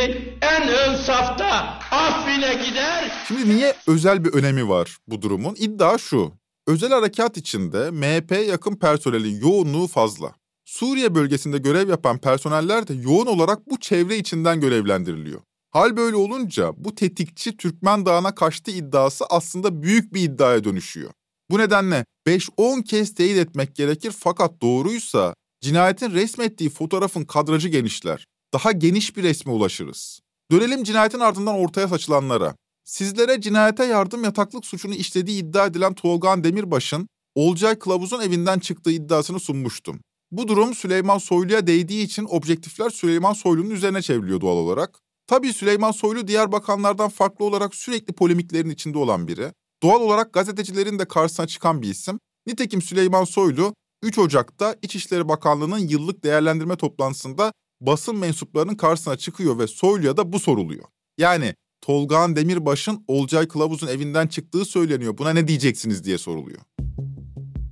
en 0.43 0.69
ön 0.69 0.97
safta 0.97 1.79
Afrin'e 1.91 2.55
gider. 2.55 3.13
Şimdi 3.29 3.49
niye 3.57 3.75
özel 3.87 4.25
bir 4.25 4.33
önemi 4.33 4.69
var 4.69 4.97
bu 5.09 5.23
durumun? 5.23 5.55
İddia 5.59 5.99
şu. 5.99 6.33
Özel 6.67 6.91
harekat 6.91 7.37
içinde 7.37 7.91
MHP'ye 7.91 8.45
yakın 8.45 8.77
personelin 8.77 9.41
yoğunluğu 9.41 9.87
fazla. 9.87 10.33
Suriye 10.65 11.15
bölgesinde 11.15 11.59
görev 11.59 11.89
yapan 11.89 12.19
personeller 12.19 12.89
de 12.89 12.95
yoğun 12.95 13.27
olarak 13.27 13.71
bu 13.71 13.81
çevre 13.81 14.17
içinden 14.17 14.61
görevlendiriliyor. 14.61 15.41
Hal 15.75 15.97
böyle 15.97 16.17
olunca 16.17 16.73
bu 16.77 16.95
tetikçi 16.95 17.57
Türkmen 17.57 18.07
Dağı'na 18.07 18.35
kaçtı 18.35 18.71
iddiası 18.71 19.25
aslında 19.31 19.83
büyük 19.83 20.15
bir 20.15 20.23
iddiaya 20.23 20.65
dönüşüyor. 20.65 21.11
Bu 21.51 21.59
nedenle 21.59 22.05
5-10 22.27 22.85
kez 22.85 23.15
teyit 23.15 23.37
etmek 23.37 23.77
gerekir 23.77 24.13
fakat 24.19 24.63
doğruysa 24.63 25.35
cinayetin 25.61 26.11
resmettiği 26.11 26.71
fotoğrafın 26.71 27.25
kadrajı 27.25 27.69
genişler. 27.69 28.27
Daha 28.53 28.73
geniş 28.73 29.17
bir 29.17 29.23
resme 29.23 29.53
ulaşırız. 29.53 30.21
Dönelim 30.51 30.85
cinayetin 30.85 31.21
ardından 31.21 31.55
ortaya 31.55 31.89
saçılanlara. 31.89 32.55
Sizlere 32.85 33.41
cinayete 33.41 33.85
yardım 33.85 34.25
yataklık 34.25 34.67
suçunu 34.67 34.95
işlediği 34.95 35.43
iddia 35.43 35.67
edilen 35.67 35.95
Tolgan 35.95 36.45
Demirbaş'ın 36.45 37.09
Olcay 37.35 37.79
Kılavuz'un 37.79 38.21
evinden 38.21 38.59
çıktığı 38.59 38.91
iddiasını 38.91 39.41
sunmuştum. 39.41 40.01
Bu 40.31 40.49
durum 40.49 40.75
Süleyman 40.75 41.19
Soylu'ya 41.19 41.67
değdiği 41.67 42.05
için 42.05 42.27
objektifler 42.31 42.91
Süleyman 42.91 43.33
Soylu'nun 43.33 43.71
üzerine 43.71 44.03
çevriliyor 44.03 44.41
doğal 44.41 44.57
olarak. 44.57 45.04
Tabii 45.27 45.53
Süleyman 45.53 45.91
Soylu 45.91 46.29
diğer 46.29 46.53
bakanlardan 46.53 47.09
farklı 47.09 47.45
olarak 47.45 47.75
sürekli 47.75 48.13
polemiklerin 48.13 48.71
içinde 48.71 48.99
olan 48.99 49.29
biri. 49.29 49.53
Doğal 49.83 50.01
olarak 50.01 50.33
gazetecilerin 50.33 50.99
de 50.99 51.05
karşısına 51.05 51.47
çıkan 51.47 51.83
bir 51.83 51.89
isim. 51.89 52.19
Nitekim 52.47 52.83
Süleyman 52.83 53.25
Soylu 53.25 53.75
3 54.03 54.19
Ocak'ta 54.19 54.77
İçişleri 54.83 55.29
Bakanlığı'nın 55.29 55.79
yıllık 55.79 56.25
değerlendirme 56.25 56.77
toplantısında 56.77 57.53
basın 57.81 58.17
mensuplarının 58.17 58.75
karşısına 58.75 59.17
çıkıyor 59.17 59.59
ve 59.59 59.67
Soylu'ya 59.67 60.17
da 60.17 60.33
bu 60.33 60.41
soruluyor. 60.41 60.85
Yani 61.19 61.55
Tolgağan 61.81 62.37
Demirbaş'ın 62.37 63.05
Olcay 63.09 63.49
Kılavuz'un 63.49 63.87
evinden 63.87 64.27
çıktığı 64.27 64.65
söyleniyor. 64.65 65.19
Buna 65.19 65.31
ne 65.31 65.49
diyeceksiniz 65.49 66.05
diye 66.05 66.19
soruluyor. 66.19 66.61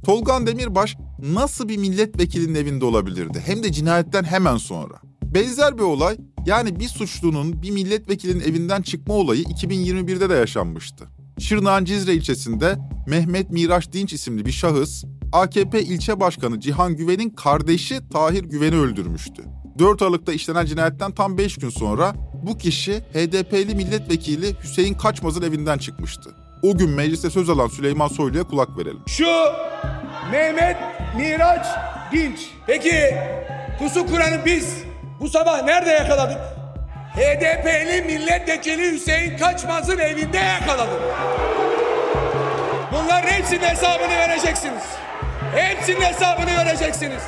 Tolgan 0.04 0.46
Demirbaş 0.46 0.96
nasıl 1.18 1.68
bir 1.68 1.76
milletvekilinin 1.76 2.54
evinde 2.54 2.84
olabilirdi? 2.84 3.42
Hem 3.46 3.62
de 3.62 3.72
cinayetten 3.72 4.24
hemen 4.24 4.56
sonra. 4.56 5.00
Benzer 5.22 5.78
bir 5.78 5.82
olay 5.82 6.16
yani 6.46 6.80
bir 6.80 6.88
suçlunun 6.88 7.62
bir 7.62 7.70
milletvekilinin 7.70 8.40
evinden 8.40 8.82
çıkma 8.82 9.14
olayı 9.14 9.42
2021'de 9.42 10.30
de 10.30 10.34
yaşanmıştı. 10.34 11.08
Şırnak'ın 11.38 11.84
Cizre 11.84 12.14
ilçesinde 12.14 12.78
Mehmet 13.06 13.50
Miraç 13.50 13.92
Dinç 13.92 14.12
isimli 14.12 14.46
bir 14.46 14.52
şahıs 14.52 15.04
AKP 15.32 15.82
ilçe 15.82 16.20
başkanı 16.20 16.60
Cihan 16.60 16.96
Güven'in 16.96 17.30
kardeşi 17.30 18.08
Tahir 18.12 18.44
Güven'i 18.44 18.76
öldürmüştü. 18.76 19.42
4 19.78 20.02
Aralık'ta 20.02 20.32
işlenen 20.32 20.66
cinayetten 20.66 21.12
tam 21.12 21.38
5 21.38 21.56
gün 21.56 21.70
sonra 21.70 22.14
bu 22.42 22.58
kişi 22.58 22.92
HDP'li 22.92 23.74
milletvekili 23.74 24.56
Hüseyin 24.62 24.94
Kaçmaz'ın 24.94 25.42
evinden 25.42 25.78
çıkmıştı. 25.78 26.30
O 26.62 26.76
gün 26.76 26.90
mecliste 26.90 27.30
söz 27.30 27.50
alan 27.50 27.68
Süleyman 27.68 28.08
Soylu'ya 28.08 28.44
kulak 28.44 28.78
verelim. 28.78 29.00
Şu 29.06 29.26
Mehmet 30.32 30.76
Miraç 31.16 31.66
Dinç. 32.12 32.50
Peki 32.66 33.14
pusu 33.78 34.06
kuranı 34.06 34.44
biz 34.46 34.91
bu 35.22 35.28
sabah 35.28 35.62
nerede 35.64 35.90
yakaladık? 35.90 36.38
HDP'li 37.14 38.02
milletvekili 38.02 38.92
Hüseyin 38.92 39.36
Kaçmaz'ın 39.36 39.98
evinde 39.98 40.38
yakaladık. 40.38 41.00
Bunların 42.92 43.28
hepsinin 43.28 43.60
hesabını 43.60 44.08
vereceksiniz. 44.08 44.82
Hepsinin 45.54 46.00
hesabını 46.00 46.46
vereceksiniz. 46.46 47.22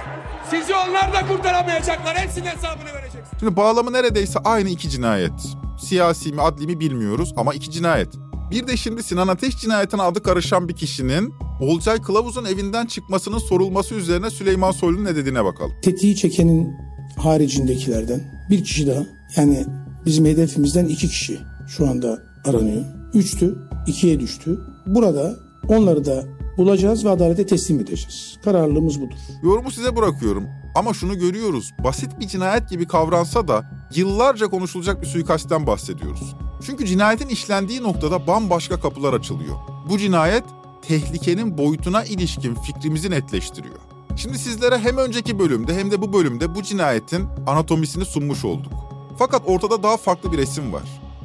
Sizi 0.51 0.75
onlar 0.75 1.13
da 1.13 1.27
kurtaramayacaklar. 1.27 2.17
Hepsinin 2.17 2.47
hesabını 2.47 2.93
vereceksiniz. 2.95 3.29
Şimdi 3.41 3.57
bağlamı 3.57 3.93
neredeyse 3.93 4.39
aynı 4.45 4.69
iki 4.69 4.91
cinayet. 4.91 5.33
Siyasi 5.81 6.33
mi 6.33 6.43
adli 6.43 6.67
mi 6.67 6.81
bilmiyoruz 6.81 7.35
ama 7.37 7.55
iki 7.55 7.71
cinayet. 7.71 8.15
Bir 8.51 8.67
de 8.67 8.77
şimdi 8.77 9.03
Sinan 9.03 9.29
Ateş 9.29 9.57
cinayetine 9.57 10.03
adı 10.03 10.23
karışan 10.23 10.69
bir 10.69 10.77
kişinin 10.77 11.35
Olcay 11.61 12.03
Kılavuz'un 12.03 12.45
evinden 12.45 12.87
çıkmasının 12.87 13.39
sorulması 13.39 13.95
üzerine 13.95 14.31
Süleyman 14.31 14.71
Soylu'nun 14.71 15.05
ne 15.05 15.17
dediğine 15.17 15.45
bakalım. 15.45 15.73
Tetiği 15.83 16.17
çekenin 16.17 16.94
haricindekilerden 17.17 18.21
bir 18.51 18.65
kişi 18.65 18.87
daha 18.87 19.03
yani 19.37 19.65
bizim 20.07 20.25
hedefimizden 20.25 20.87
iki 20.87 21.09
kişi 21.09 21.39
şu 21.69 21.89
anda 21.89 22.19
aranıyor. 22.45 22.85
Üçtü, 23.15 23.57
ikiye 23.87 24.21
düştü. 24.21 24.61
Burada 24.87 25.37
onları 25.69 26.05
da 26.05 26.25
bulacağız 26.57 27.05
ve 27.05 27.11
adalete 27.11 27.47
teslim 27.47 27.81
edeceğiz. 27.81 28.37
Kararlılığımız 28.45 29.01
budur. 29.01 29.17
Yorumu 29.43 29.71
size 29.71 29.97
bırakıyorum. 29.97 30.45
Ama 30.75 30.95
şunu 30.95 31.19
görüyoruz. 31.19 31.73
Basit 31.85 32.21
bir 32.21 32.29
cinayet 32.29 32.71
gibi 32.71 32.87
kavransa 32.87 33.49
da 33.49 33.71
yıllarca 33.95 34.47
konuşulacak 34.47 35.03
bir 35.03 35.07
suikastten 35.07 35.67
bahsediyoruz. 35.67 36.35
Çünkü 36.67 36.87
cinayetin 36.87 37.29
işlendiği 37.29 37.83
noktada 37.83 38.27
bambaşka 38.27 38.81
kapılar 38.81 39.13
açılıyor. 39.13 39.57
Bu 39.91 39.99
cinayet 39.99 40.45
tehlikenin 40.83 41.59
boyutuna 41.59 42.05
ilişkin 42.05 42.55
fikrimizi 42.55 43.11
netleştiriyor. 43.11 43.94
Şimdi 44.17 44.39
sizlere 44.39 44.79
hem 44.79 44.97
önceki 44.97 45.39
bölümde 45.39 45.75
hem 45.75 45.91
de 45.91 46.03
bu 46.03 46.13
bölümde 46.13 46.55
bu 46.55 46.63
cinayetin 46.63 47.27
anatomisini 47.47 48.05
sunmuş 48.05 48.45
olduk. 48.45 48.73
Fakat 49.19 49.43
ortada 49.47 49.83
daha 49.83 49.97
farklı 49.97 50.33
bir 50.33 50.39
resim 50.39 50.73
var. 50.73 50.83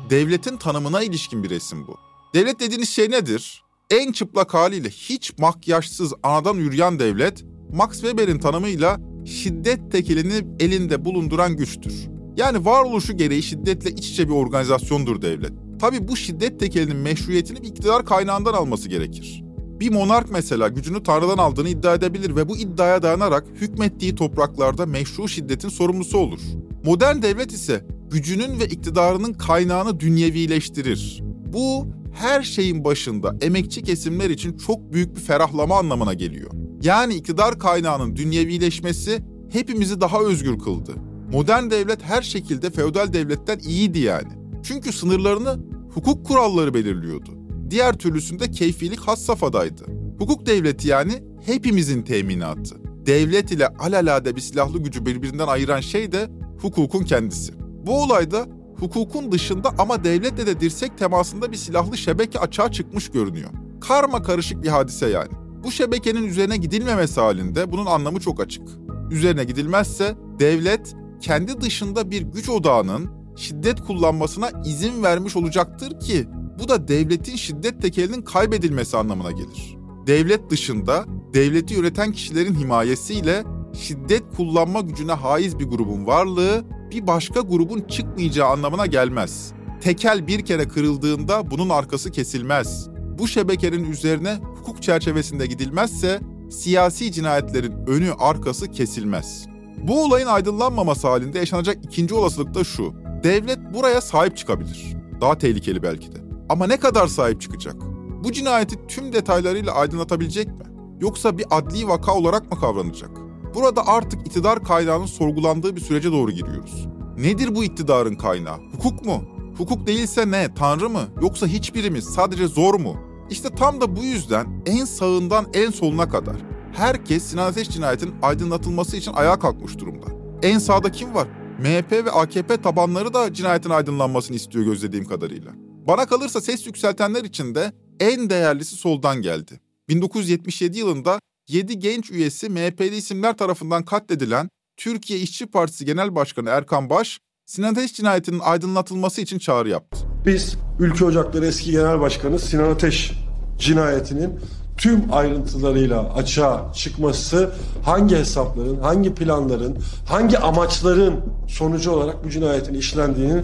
Devletin 0.09 0.57
tanımına 0.57 1.03
ilişkin 1.03 1.43
bir 1.43 1.49
resim 1.49 1.87
bu. 1.87 1.97
Devlet 2.33 2.59
dediğiniz 2.59 2.89
şey 2.89 3.11
nedir? 3.11 3.63
En 3.89 4.11
çıplak 4.11 4.53
haliyle 4.53 4.89
hiç 4.89 5.37
makyajsız 5.37 6.13
anadan 6.23 6.55
yürüyen 6.55 6.99
devlet, 6.99 7.43
Max 7.73 7.91
Weber'in 7.91 8.39
tanımıyla 8.39 8.97
şiddet 9.25 9.91
tekelini 9.91 10.47
elinde 10.59 11.05
bulunduran 11.05 11.57
güçtür. 11.57 12.07
Yani 12.37 12.65
varoluşu 12.65 13.17
gereği 13.17 13.43
şiddetle 13.43 13.91
iç 13.91 14.09
içe 14.09 14.27
bir 14.27 14.33
organizasyondur 14.33 15.21
devlet. 15.21 15.51
Tabi 15.81 16.07
bu 16.07 16.17
şiddet 16.17 16.59
tekelinin 16.59 16.97
meşruiyetini 16.97 17.61
bir 17.61 17.67
iktidar 17.67 18.05
kaynağından 18.05 18.53
alması 18.53 18.89
gerekir. 18.89 19.43
Bir 19.79 19.91
monark 19.91 20.31
mesela 20.31 20.67
gücünü 20.67 21.03
Tanrı'dan 21.03 21.37
aldığını 21.37 21.69
iddia 21.69 21.93
edebilir 21.93 22.35
ve 22.35 22.49
bu 22.49 22.57
iddiaya 22.57 23.01
dayanarak 23.01 23.45
hükmettiği 23.55 24.15
topraklarda 24.15 24.85
meşru 24.85 25.27
şiddetin 25.27 25.69
sorumlusu 25.69 26.17
olur. 26.17 26.39
Modern 26.85 27.21
devlet 27.21 27.51
ise 27.51 27.85
gücünün 28.11 28.59
ve 28.59 28.65
iktidarının 28.65 29.33
kaynağını 29.33 29.99
dünyevileştirir. 29.99 31.23
Bu 31.53 31.87
her 32.13 32.43
şeyin 32.43 32.83
başında 32.83 33.35
emekçi 33.41 33.83
kesimler 33.83 34.29
için 34.29 34.57
çok 34.57 34.93
büyük 34.93 35.15
bir 35.15 35.21
ferahlama 35.21 35.77
anlamına 35.77 36.13
geliyor. 36.13 36.51
Yani 36.81 37.13
iktidar 37.13 37.59
kaynağının 37.59 38.15
dünyevileşmesi 38.15 39.19
hepimizi 39.49 40.01
daha 40.01 40.21
özgür 40.21 40.59
kıldı. 40.59 40.95
Modern 41.31 41.69
devlet 41.69 42.03
her 42.03 42.21
şekilde 42.21 42.69
feodal 42.69 43.13
devletten 43.13 43.59
iyiydi 43.59 43.99
yani. 43.99 44.29
Çünkü 44.63 44.93
sınırlarını 44.93 45.59
hukuk 45.93 46.25
kuralları 46.25 46.73
belirliyordu. 46.73 47.38
Diğer 47.69 47.93
türlüsünde 47.93 48.51
keyfilik 48.51 48.99
has 48.99 49.21
safhadaydı. 49.21 49.85
Hukuk 50.19 50.45
devleti 50.45 50.87
yani 50.87 51.23
hepimizin 51.45 52.01
teminatı. 52.01 52.75
Devlet 53.05 53.51
ile 53.51 53.67
alalade 53.67 54.35
bir 54.35 54.41
silahlı 54.41 54.79
gücü 54.79 55.05
birbirinden 55.05 55.47
ayıran 55.47 55.79
şey 55.79 56.11
de 56.11 56.29
hukukun 56.61 57.03
kendisi. 57.03 57.53
Bu 57.85 58.03
olayda 58.03 58.47
hukukun 58.79 59.31
dışında 59.31 59.73
ama 59.77 60.03
devletle 60.03 60.47
de 60.47 60.59
dirsek 60.59 60.97
temasında 60.97 61.51
bir 61.51 61.57
silahlı 61.57 61.97
şebeke 61.97 62.39
açığa 62.39 62.71
çıkmış 62.71 63.09
görünüyor. 63.09 63.49
Karma 63.81 64.21
karışık 64.21 64.63
bir 64.63 64.67
hadise 64.67 65.09
yani. 65.09 65.31
Bu 65.63 65.71
şebekenin 65.71 66.23
üzerine 66.23 66.57
gidilmemesi 66.57 67.21
halinde 67.21 67.71
bunun 67.71 67.85
anlamı 67.85 68.19
çok 68.19 68.39
açık. 68.41 68.63
Üzerine 69.11 69.43
gidilmezse 69.43 70.15
devlet 70.39 70.95
kendi 71.21 71.61
dışında 71.61 72.11
bir 72.11 72.21
güç 72.21 72.49
odağının 72.49 73.09
şiddet 73.35 73.81
kullanmasına 73.81 74.49
izin 74.65 75.03
vermiş 75.03 75.35
olacaktır 75.35 75.99
ki 75.99 76.27
bu 76.59 76.67
da 76.67 76.87
devletin 76.87 77.35
şiddet 77.35 77.81
tekelinin 77.81 78.21
kaybedilmesi 78.21 78.97
anlamına 78.97 79.31
gelir. 79.31 79.77
Devlet 80.07 80.49
dışında 80.49 81.05
devleti 81.33 81.73
yöneten 81.73 82.11
kişilerin 82.11 82.55
himayesiyle 82.55 83.43
şiddet 83.73 84.23
kullanma 84.37 84.81
gücüne 84.81 85.11
haiz 85.11 85.59
bir 85.59 85.65
grubun 85.65 86.07
varlığı 86.07 86.63
bir 86.91 87.07
başka 87.07 87.39
grubun 87.39 87.81
çıkmayacağı 87.81 88.49
anlamına 88.49 88.85
gelmez. 88.85 89.51
Tekel 89.81 90.27
bir 90.27 90.45
kere 90.45 90.67
kırıldığında 90.67 91.51
bunun 91.51 91.69
arkası 91.69 92.11
kesilmez. 92.11 92.89
Bu 93.19 93.27
şebekenin 93.27 93.91
üzerine 93.91 94.39
hukuk 94.55 94.83
çerçevesinde 94.83 95.45
gidilmezse 95.45 96.19
siyasi 96.51 97.11
cinayetlerin 97.11 97.73
önü 97.87 98.11
arkası 98.19 98.71
kesilmez. 98.71 99.45
Bu 99.83 100.03
olayın 100.03 100.27
aydınlanmaması 100.27 101.07
halinde 101.07 101.39
yaşanacak 101.39 101.77
ikinci 101.85 102.15
olasılık 102.15 102.53
da 102.55 102.63
şu. 102.63 102.93
Devlet 103.23 103.59
buraya 103.73 104.01
sahip 104.01 104.37
çıkabilir. 104.37 104.95
Daha 105.21 105.37
tehlikeli 105.37 105.83
belki 105.83 106.11
de. 106.11 106.28
Ama 106.49 106.67
ne 106.67 106.77
kadar 106.77 107.07
sahip 107.07 107.41
çıkacak? 107.41 107.75
Bu 108.23 108.31
cinayeti 108.31 108.87
tüm 108.87 109.13
detaylarıyla 109.13 109.73
aydınlatabilecek 109.73 110.47
mi? 110.47 110.63
Yoksa 110.99 111.37
bir 111.37 111.45
adli 111.51 111.87
vaka 111.87 112.15
olarak 112.15 112.51
mı 112.51 112.59
kavranacak? 112.59 113.09
Burada 113.55 113.87
artık 113.87 114.27
iktidar 114.27 114.63
kaynağının 114.63 115.05
sorgulandığı 115.05 115.75
bir 115.75 115.81
sürece 115.81 116.11
doğru 116.11 116.31
giriyoruz. 116.31 116.87
Nedir 117.17 117.55
bu 117.55 117.63
iktidarın 117.63 118.15
kaynağı? 118.15 118.57
Hukuk 118.71 119.05
mu? 119.05 119.23
Hukuk 119.57 119.87
değilse 119.87 120.31
ne? 120.31 120.53
Tanrı 120.53 120.89
mı? 120.89 121.01
Yoksa 121.21 121.47
hiçbirimiz 121.47 122.05
sadece 122.05 122.47
zor 122.47 122.79
mu? 122.79 122.95
İşte 123.29 123.49
tam 123.49 123.81
da 123.81 123.95
bu 123.95 124.03
yüzden 124.03 124.61
en 124.65 124.85
sağından 124.85 125.45
en 125.53 125.69
soluna 125.71 126.09
kadar 126.09 126.35
herkes 126.73 127.23
Sinan 127.23 127.47
Ateş 127.47 127.69
cinayetinin 127.69 128.15
aydınlatılması 128.21 128.97
için 128.97 129.13
ayağa 129.13 129.39
kalkmış 129.39 129.79
durumda. 129.79 130.05
En 130.43 130.57
sağda 130.57 130.91
kim 130.91 131.13
var? 131.13 131.27
MHP 131.59 131.91
ve 131.91 132.11
AKP 132.11 132.57
tabanları 132.57 133.13
da 133.13 133.33
cinayetin 133.33 133.69
aydınlanmasını 133.69 134.35
istiyor 134.35 134.65
gözlediğim 134.65 135.05
kadarıyla. 135.05 135.68
Bana 135.89 136.05
kalırsa 136.05 136.41
ses 136.41 136.67
yükseltenler 136.67 137.23
için 137.23 137.55
de 137.55 137.71
en 137.99 138.29
değerlisi 138.29 138.75
soldan 138.75 139.21
geldi. 139.21 139.59
1977 139.89 140.79
yılında 140.79 141.19
7 141.47 141.79
genç 141.79 142.11
üyesi 142.11 142.49
MHP'li 142.49 142.95
isimler 142.95 143.37
tarafından 143.37 143.85
katledilen 143.85 144.49
Türkiye 144.77 145.19
İşçi 145.19 145.45
Partisi 145.45 145.85
Genel 145.85 146.15
Başkanı 146.15 146.49
Erkan 146.49 146.89
Baş, 146.89 147.19
Sinan 147.45 147.71
Ateş 147.71 147.93
cinayetinin 147.93 148.39
aydınlatılması 148.39 149.21
için 149.21 149.39
çağrı 149.39 149.69
yaptı. 149.69 149.97
Biz 150.25 150.55
Ülke 150.79 151.05
Ocakları 151.05 151.45
eski 151.45 151.71
Genel 151.71 151.99
Başkanı 151.99 152.39
Sinan 152.39 152.69
Ateş 152.69 153.11
cinayetinin 153.57 154.39
tüm 154.77 155.13
ayrıntılarıyla 155.13 156.13
açığa 156.13 156.73
çıkması 156.73 157.51
hangi 157.83 158.15
hesapların, 158.15 158.79
hangi 158.79 159.13
planların, 159.13 159.77
hangi 160.07 160.39
amaçların 160.39 161.15
sonucu 161.47 161.91
olarak 161.91 162.25
bu 162.25 162.29
cinayetin 162.29 162.73
işlendiğini 162.73 163.41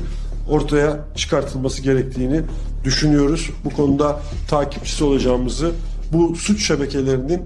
ortaya 0.50 1.00
çıkartılması 1.16 1.82
gerektiğini 1.82 2.42
düşünüyoruz. 2.84 3.50
Bu 3.66 3.70
konuda 3.70 4.20
takipçisi 4.50 5.04
olacağımızı, 5.04 5.72
bu 6.14 6.36
suç 6.36 6.68
şebekelerinin 6.68 7.42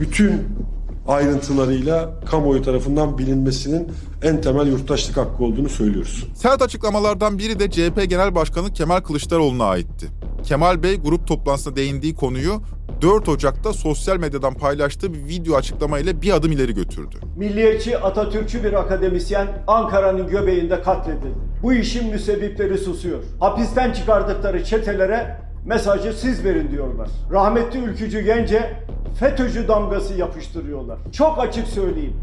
bütün 0.00 0.42
ayrıntılarıyla 1.08 2.20
kamuoyu 2.30 2.62
tarafından 2.62 3.18
bilinmesinin 3.18 3.88
en 4.22 4.40
temel 4.40 4.66
yurttaşlık 4.66 5.16
hakkı 5.16 5.44
olduğunu 5.44 5.68
söylüyoruz. 5.68 6.26
Sert 6.34 6.62
açıklamalardan 6.62 7.38
biri 7.38 7.58
de 7.58 7.70
CHP 7.70 8.10
Genel 8.10 8.34
Başkanı 8.34 8.72
Kemal 8.72 9.00
Kılıçdaroğlu'na 9.00 9.64
aitti. 9.64 10.21
Kemal 10.42 10.82
Bey 10.82 10.96
grup 11.00 11.26
toplantısında 11.26 11.76
değindiği 11.76 12.14
konuyu 12.14 12.62
4 13.02 13.28
Ocak'ta 13.28 13.72
sosyal 13.72 14.16
medyadan 14.16 14.54
paylaştığı 14.54 15.12
bir 15.14 15.24
video 15.28 15.56
açıklamayla 15.56 16.22
bir 16.22 16.32
adım 16.32 16.52
ileri 16.52 16.74
götürdü. 16.74 17.16
Milliyetçi 17.36 17.98
Atatürkçü 17.98 18.64
bir 18.64 18.72
akademisyen 18.72 19.48
Ankara'nın 19.66 20.26
göbeğinde 20.26 20.82
katledildi. 20.82 21.34
Bu 21.62 21.72
işin 21.72 22.10
müsebbipleri 22.10 22.78
susuyor. 22.78 23.22
Hapisten 23.40 23.92
çıkardıkları 23.92 24.64
çetelere 24.64 25.36
mesajı 25.66 26.12
siz 26.12 26.44
verin 26.44 26.70
diyorlar. 26.70 27.08
Rahmetli 27.32 27.78
Ülkücü 27.78 28.20
Gence 28.20 28.76
FETÖ'cü 29.20 29.68
damgası 29.68 30.14
yapıştırıyorlar. 30.14 30.98
Çok 31.12 31.38
açık 31.38 31.66
söyleyeyim. 31.68 32.16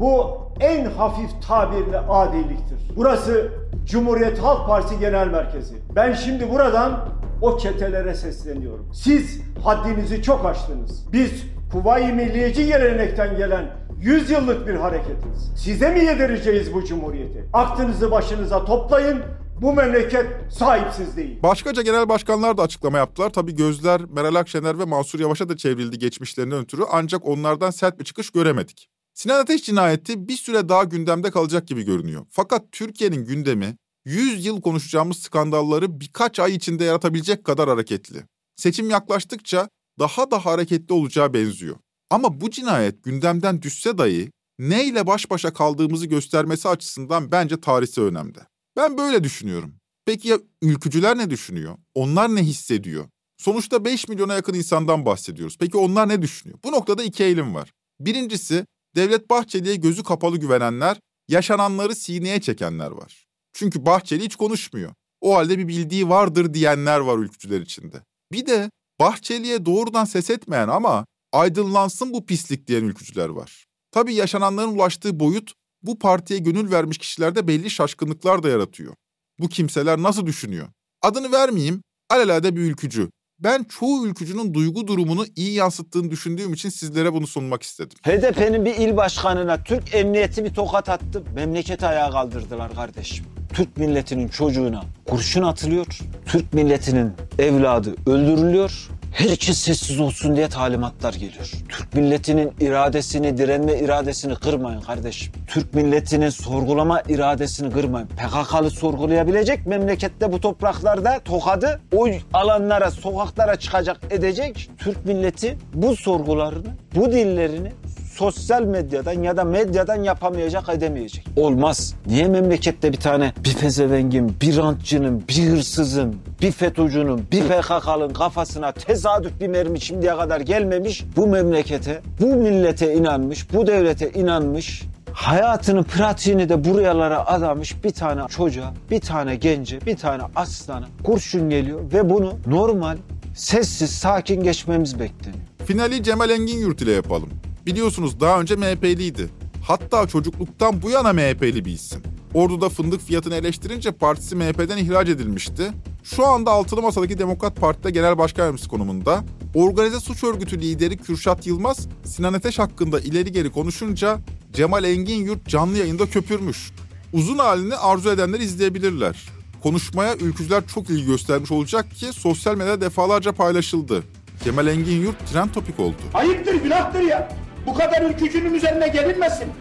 Bu 0.00 0.38
en 0.60 0.84
hafif 0.84 1.30
tabirle 1.48 1.98
adiliktir. 1.98 2.78
Burası 2.96 3.52
Cumhuriyet 3.86 4.38
Halk 4.38 4.66
Partisi 4.66 5.00
Genel 5.00 5.28
Merkezi. 5.28 5.74
Ben 5.96 6.12
şimdi 6.12 6.50
buradan 6.50 7.08
o 7.40 7.58
çetelere 7.58 8.14
sesleniyorum. 8.14 8.90
Siz 8.94 9.40
haddinizi 9.64 10.22
çok 10.22 10.46
aştınız. 10.46 11.12
Biz 11.12 11.30
Kuvayi 11.72 12.12
Milliyeci 12.12 12.66
gelenekten 12.66 13.36
gelen 13.36 13.76
100 14.00 14.30
yıllık 14.30 14.66
bir 14.66 14.74
hareketiz. 14.74 15.52
Size 15.56 15.90
mi 15.90 16.04
yedireceğiz 16.04 16.74
bu 16.74 16.84
cumhuriyeti? 16.84 17.44
Aklınızı 17.52 18.10
başınıza 18.10 18.64
toplayın. 18.64 19.22
Bu 19.60 19.72
memleket 19.72 20.26
sahipsiz 20.50 21.16
değil. 21.16 21.42
Başkaca 21.42 21.82
genel 21.82 22.08
başkanlar 22.08 22.56
da 22.58 22.62
açıklama 22.62 22.98
yaptılar. 22.98 23.30
Tabii 23.30 23.54
gözler 23.54 24.00
Meral 24.04 24.34
Akşener 24.34 24.78
ve 24.78 24.84
Mansur 24.84 25.20
Yavaş'a 25.20 25.48
da 25.48 25.56
çevrildi 25.56 25.98
geçmişlerinden 25.98 26.58
ötürü 26.58 26.82
ancak 26.92 27.26
onlardan 27.26 27.70
sert 27.70 27.98
bir 27.98 28.04
çıkış 28.04 28.30
göremedik. 28.30 28.88
Sinan 29.14 29.40
Ateş 29.40 29.62
cinayeti 29.62 30.28
bir 30.28 30.36
süre 30.36 30.68
daha 30.68 30.84
gündemde 30.84 31.30
kalacak 31.30 31.68
gibi 31.68 31.82
görünüyor. 31.82 32.26
Fakat 32.30 32.62
Türkiye'nin 32.72 33.24
gündemi 33.24 33.76
100 34.06 34.46
yıl 34.46 34.60
konuşacağımız 34.60 35.18
skandalları 35.18 36.00
birkaç 36.00 36.38
ay 36.40 36.54
içinde 36.54 36.84
yaratabilecek 36.84 37.44
kadar 37.44 37.68
hareketli. 37.68 38.22
Seçim 38.56 38.90
yaklaştıkça 38.90 39.68
daha 39.98 40.30
da 40.30 40.46
hareketli 40.46 40.92
olacağı 40.92 41.34
benziyor. 41.34 41.76
Ama 42.10 42.40
bu 42.40 42.50
cinayet 42.50 43.04
gündemden 43.04 43.62
düşse 43.62 43.98
dahi 43.98 44.30
neyle 44.58 45.06
baş 45.06 45.30
başa 45.30 45.52
kaldığımızı 45.52 46.06
göstermesi 46.06 46.68
açısından 46.68 47.32
bence 47.32 47.60
tarihse 47.60 48.00
önemli. 48.00 48.38
Ben 48.76 48.98
böyle 48.98 49.24
düşünüyorum. 49.24 49.74
Peki 50.04 50.28
ya 50.28 50.38
ülkücüler 50.62 51.18
ne 51.18 51.30
düşünüyor? 51.30 51.76
Onlar 51.94 52.34
ne 52.34 52.42
hissediyor? 52.42 53.04
Sonuçta 53.38 53.84
5 53.84 54.08
milyona 54.08 54.34
yakın 54.34 54.54
insandan 54.54 55.06
bahsediyoruz. 55.06 55.56
Peki 55.60 55.76
onlar 55.76 56.08
ne 56.08 56.22
düşünüyor? 56.22 56.58
Bu 56.64 56.72
noktada 56.72 57.04
iki 57.04 57.24
eğilim 57.24 57.54
var. 57.54 57.72
Birincisi 58.00 58.66
Devlet 58.96 59.30
Bahçeli'ye 59.30 59.76
gözü 59.76 60.02
kapalı 60.02 60.38
güvenenler, 60.38 61.00
yaşananları 61.28 61.94
sineye 61.94 62.40
çekenler 62.40 62.90
var. 62.90 63.25
Çünkü 63.58 63.86
Bahçeli 63.86 64.24
hiç 64.24 64.36
konuşmuyor. 64.36 64.92
O 65.20 65.36
halde 65.36 65.58
bir 65.58 65.68
bildiği 65.68 66.08
vardır 66.08 66.54
diyenler 66.54 67.00
var 67.00 67.18
ülkücüler 67.18 67.60
içinde. 67.60 67.96
Bir 68.32 68.46
de 68.46 68.70
Bahçeli'ye 69.00 69.66
doğrudan 69.66 70.04
ses 70.04 70.30
etmeyen 70.30 70.68
ama 70.68 71.06
aydınlansın 71.32 72.12
bu 72.12 72.26
pislik 72.26 72.66
diyen 72.66 72.84
ülkücüler 72.84 73.28
var. 73.28 73.66
Tabii 73.90 74.14
yaşananların 74.14 74.74
ulaştığı 74.74 75.20
boyut 75.20 75.52
bu 75.82 75.98
partiye 75.98 76.38
gönül 76.38 76.70
vermiş 76.70 76.98
kişilerde 76.98 77.48
belli 77.48 77.70
şaşkınlıklar 77.70 78.42
da 78.42 78.48
yaratıyor. 78.48 78.94
Bu 79.40 79.48
kimseler 79.48 79.98
nasıl 79.98 80.26
düşünüyor? 80.26 80.68
Adını 81.02 81.32
vermeyeyim, 81.32 81.82
alelade 82.10 82.56
bir 82.56 82.60
ülkücü. 82.60 83.10
Ben 83.38 83.64
çoğu 83.64 84.06
ülkücünün 84.06 84.54
duygu 84.54 84.86
durumunu 84.86 85.26
iyi 85.36 85.52
yansıttığını 85.52 86.10
düşündüğüm 86.10 86.52
için 86.52 86.68
sizlere 86.68 87.12
bunu 87.12 87.26
sunmak 87.26 87.62
istedim. 87.62 87.98
HDP'nin 88.02 88.64
bir 88.64 88.74
il 88.74 88.96
başkanına 88.96 89.64
Türk 89.64 89.94
emniyeti 89.94 90.44
bir 90.44 90.54
tokat 90.54 90.88
attı. 90.88 91.22
Memleketi 91.34 91.86
ayağa 91.86 92.10
kaldırdılar 92.10 92.74
kardeşim. 92.74 93.35
Türk 93.56 93.76
milletinin 93.76 94.28
çocuğuna 94.28 94.82
kurşun 95.06 95.42
atılıyor. 95.42 95.86
Türk 96.26 96.54
milletinin 96.54 97.12
evladı 97.38 97.94
öldürülüyor. 98.06 98.88
Herkes 99.12 99.58
sessiz 99.58 100.00
olsun 100.00 100.36
diye 100.36 100.48
talimatlar 100.48 101.14
geliyor. 101.14 101.52
Türk 101.68 101.94
milletinin 101.94 102.52
iradesini, 102.60 103.38
direnme 103.38 103.78
iradesini 103.78 104.34
kırmayın 104.34 104.80
kardeşim. 104.80 105.32
Türk 105.46 105.74
milletinin 105.74 106.28
sorgulama 106.28 107.02
iradesini 107.08 107.72
kırmayın. 107.72 108.06
PKK'lı 108.06 108.70
sorgulayabilecek 108.70 109.66
memlekette 109.66 110.32
bu 110.32 110.40
topraklarda 110.40 111.20
tokadı 111.24 111.80
o 111.96 112.08
alanlara, 112.32 112.90
sokaklara 112.90 113.56
çıkacak 113.56 114.00
edecek. 114.10 114.70
Türk 114.78 115.06
milleti 115.06 115.58
bu 115.74 115.96
sorgularını, 115.96 116.68
bu 116.94 117.12
dillerini 117.12 117.72
sosyal 118.16 118.62
medyadan 118.62 119.22
ya 119.22 119.36
da 119.36 119.44
medyadan 119.44 120.02
yapamayacak, 120.02 120.68
edemeyecek. 120.68 121.26
Olmaz. 121.36 121.94
Niye 122.06 122.28
memlekette 122.28 122.92
bir 122.92 122.96
tane 122.96 123.32
bir 123.44 123.54
pezevengin, 123.54 124.36
bir 124.40 124.56
rantçının, 124.56 125.24
bir 125.28 125.48
hırsızın, 125.48 126.16
bir 126.42 126.52
FETÖ'cünün, 126.52 127.26
bir 127.32 127.42
PKK'nın 127.42 128.12
kafasına 128.12 128.72
tesadüf 128.72 129.40
bir 129.40 129.48
mermi 129.48 129.80
şimdiye 129.80 130.16
kadar 130.16 130.40
gelmemiş 130.40 131.04
bu 131.16 131.26
memlekete, 131.26 132.00
bu 132.20 132.26
millete 132.26 132.94
inanmış, 132.94 133.52
bu 133.52 133.66
devlete 133.66 134.10
inanmış, 134.10 134.82
hayatının 135.12 135.82
pratiğini 135.82 136.48
de 136.48 136.64
buralara 136.64 137.26
adamış 137.26 137.84
bir 137.84 137.90
tane 137.90 138.28
çocuğa, 138.28 138.74
bir 138.90 139.00
tane 139.00 139.36
gence, 139.36 139.80
bir 139.86 139.96
tane 139.96 140.22
aslana 140.36 140.86
kurşun 141.04 141.50
geliyor 141.50 141.80
ve 141.92 142.10
bunu 142.10 142.34
normal, 142.46 142.96
sessiz, 143.34 143.90
sakin 143.90 144.42
geçmemiz 144.42 145.00
bekleniyor. 145.00 145.42
Finali 145.66 146.02
Cemal 146.02 146.30
Engin 146.30 146.58
Yurt 146.58 146.82
ile 146.82 146.92
yapalım. 146.92 147.28
Biliyorsunuz 147.66 148.20
daha 148.20 148.40
önce 148.40 148.56
MHP'liydi. 148.56 149.28
Hatta 149.62 150.06
çocukluktan 150.08 150.82
bu 150.82 150.90
yana 150.90 151.12
MHP'li 151.12 151.64
bir 151.64 151.72
isim. 151.72 152.02
Ordu'da 152.34 152.68
fındık 152.68 153.00
fiyatını 153.00 153.34
eleştirince 153.34 153.92
partisi 153.92 154.36
MHP'den 154.36 154.76
ihraç 154.76 155.08
edilmişti. 155.08 155.72
Şu 156.02 156.26
anda 156.26 156.50
Altılı 156.50 156.82
Masa'daki 156.82 157.18
Demokrat 157.18 157.56
Parti'de 157.56 157.90
genel 157.90 158.18
başkan 158.18 158.42
yardımcısı 158.42 158.68
konumunda. 158.68 159.24
Organize 159.54 160.00
suç 160.00 160.24
örgütü 160.24 160.60
lideri 160.60 160.96
Kürşat 160.96 161.46
Yılmaz, 161.46 161.88
Sinan 162.04 162.32
Ateş 162.32 162.58
hakkında 162.58 163.00
ileri 163.00 163.32
geri 163.32 163.50
konuşunca 163.50 164.18
Cemal 164.52 164.84
Engin 164.84 165.24
Yurt 165.24 165.48
canlı 165.48 165.78
yayında 165.78 166.06
köpürmüş. 166.06 166.70
Uzun 167.12 167.38
halini 167.38 167.76
arzu 167.76 168.10
edenler 168.10 168.40
izleyebilirler. 168.40 169.28
Konuşmaya 169.62 170.16
ülkücüler 170.16 170.66
çok 170.66 170.90
ilgi 170.90 171.06
göstermiş 171.06 171.52
olacak 171.52 171.90
ki 171.90 172.06
sosyal 172.12 172.56
medyada 172.56 172.80
defalarca 172.80 173.32
paylaşıldı. 173.32 174.02
Cemal 174.44 174.66
Engin 174.66 175.00
Yurt 175.00 175.26
trend 175.32 175.50
topik 175.50 175.80
oldu. 175.80 175.96
Ayıptır, 176.14 176.54
günahtır 176.54 177.00
ya. 177.00 177.45
Bu 177.66 177.74
kadar 177.74 178.02
ülkücünün 178.02 178.54
üzerine 178.54 178.88
gelinmesin. 178.88 179.52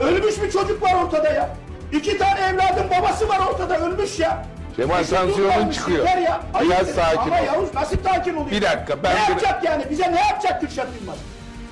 Ölmüş 0.00 0.42
bir 0.42 0.50
çocuk 0.50 0.82
var 0.82 0.94
ortada 1.04 1.28
ya. 1.32 1.48
İki 1.92 2.18
tane 2.18 2.40
evladın 2.40 2.86
babası 2.98 3.28
var 3.28 3.38
ortada 3.50 3.78
ölmüş 3.78 4.18
ya. 4.18 4.46
Kemal 4.76 5.00
Bizim 5.02 5.16
tansiyonun 5.16 5.70
çıkıyor. 5.70 6.04
Ya. 6.06 6.40
Biraz 6.60 6.70
Ayıptır. 6.72 6.94
sakin 6.94 7.18
Ama 7.30 7.40
ol. 7.40 7.44
Yavuz 7.46 7.74
nasıl 7.74 7.96
sakin 8.04 8.32
olayım? 8.34 8.50
Bir 8.50 8.62
dakika, 8.62 9.02
ben 9.02 9.10
Ne 9.10 9.16
bir- 9.16 9.20
yapacak 9.28 9.64
yani? 9.64 9.84
Bize 9.90 10.12
ne 10.12 10.20
yapacak 10.20 10.60
Kürşat 10.60 10.86
Yılmaz? 11.00 11.16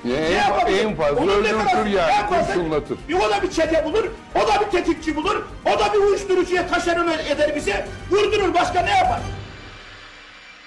Ne, 0.05 0.13
Ne 0.13 0.29
yapabilir? 0.29 0.83
en 0.85 0.95
fazla 0.95 1.15
Onun 1.21 1.27
ne 1.27 1.31
öldürtür 1.31 1.65
kadar- 1.65 1.85
yani, 1.85 2.11
en 2.11 2.27
fazla- 2.29 2.45
kurşunlatır. 2.53 2.97
Bir 3.09 3.13
o 3.13 3.29
da 3.29 3.41
bir 3.41 3.51
çete 3.51 3.85
bulur, 3.85 4.05
o 4.35 4.39
da 4.47 4.61
bir 4.65 4.71
tetikçi 4.71 5.15
bulur, 5.15 5.41
o 5.65 5.79
da 5.79 5.93
bir 5.93 5.97
uyuşturucuya 5.99 6.67
taşeron 6.67 7.07
eder 7.07 7.55
bize, 7.55 7.87
vurdurur 8.11 8.53
başka 8.53 8.81
ne 8.81 8.91
yapar? 8.97 9.19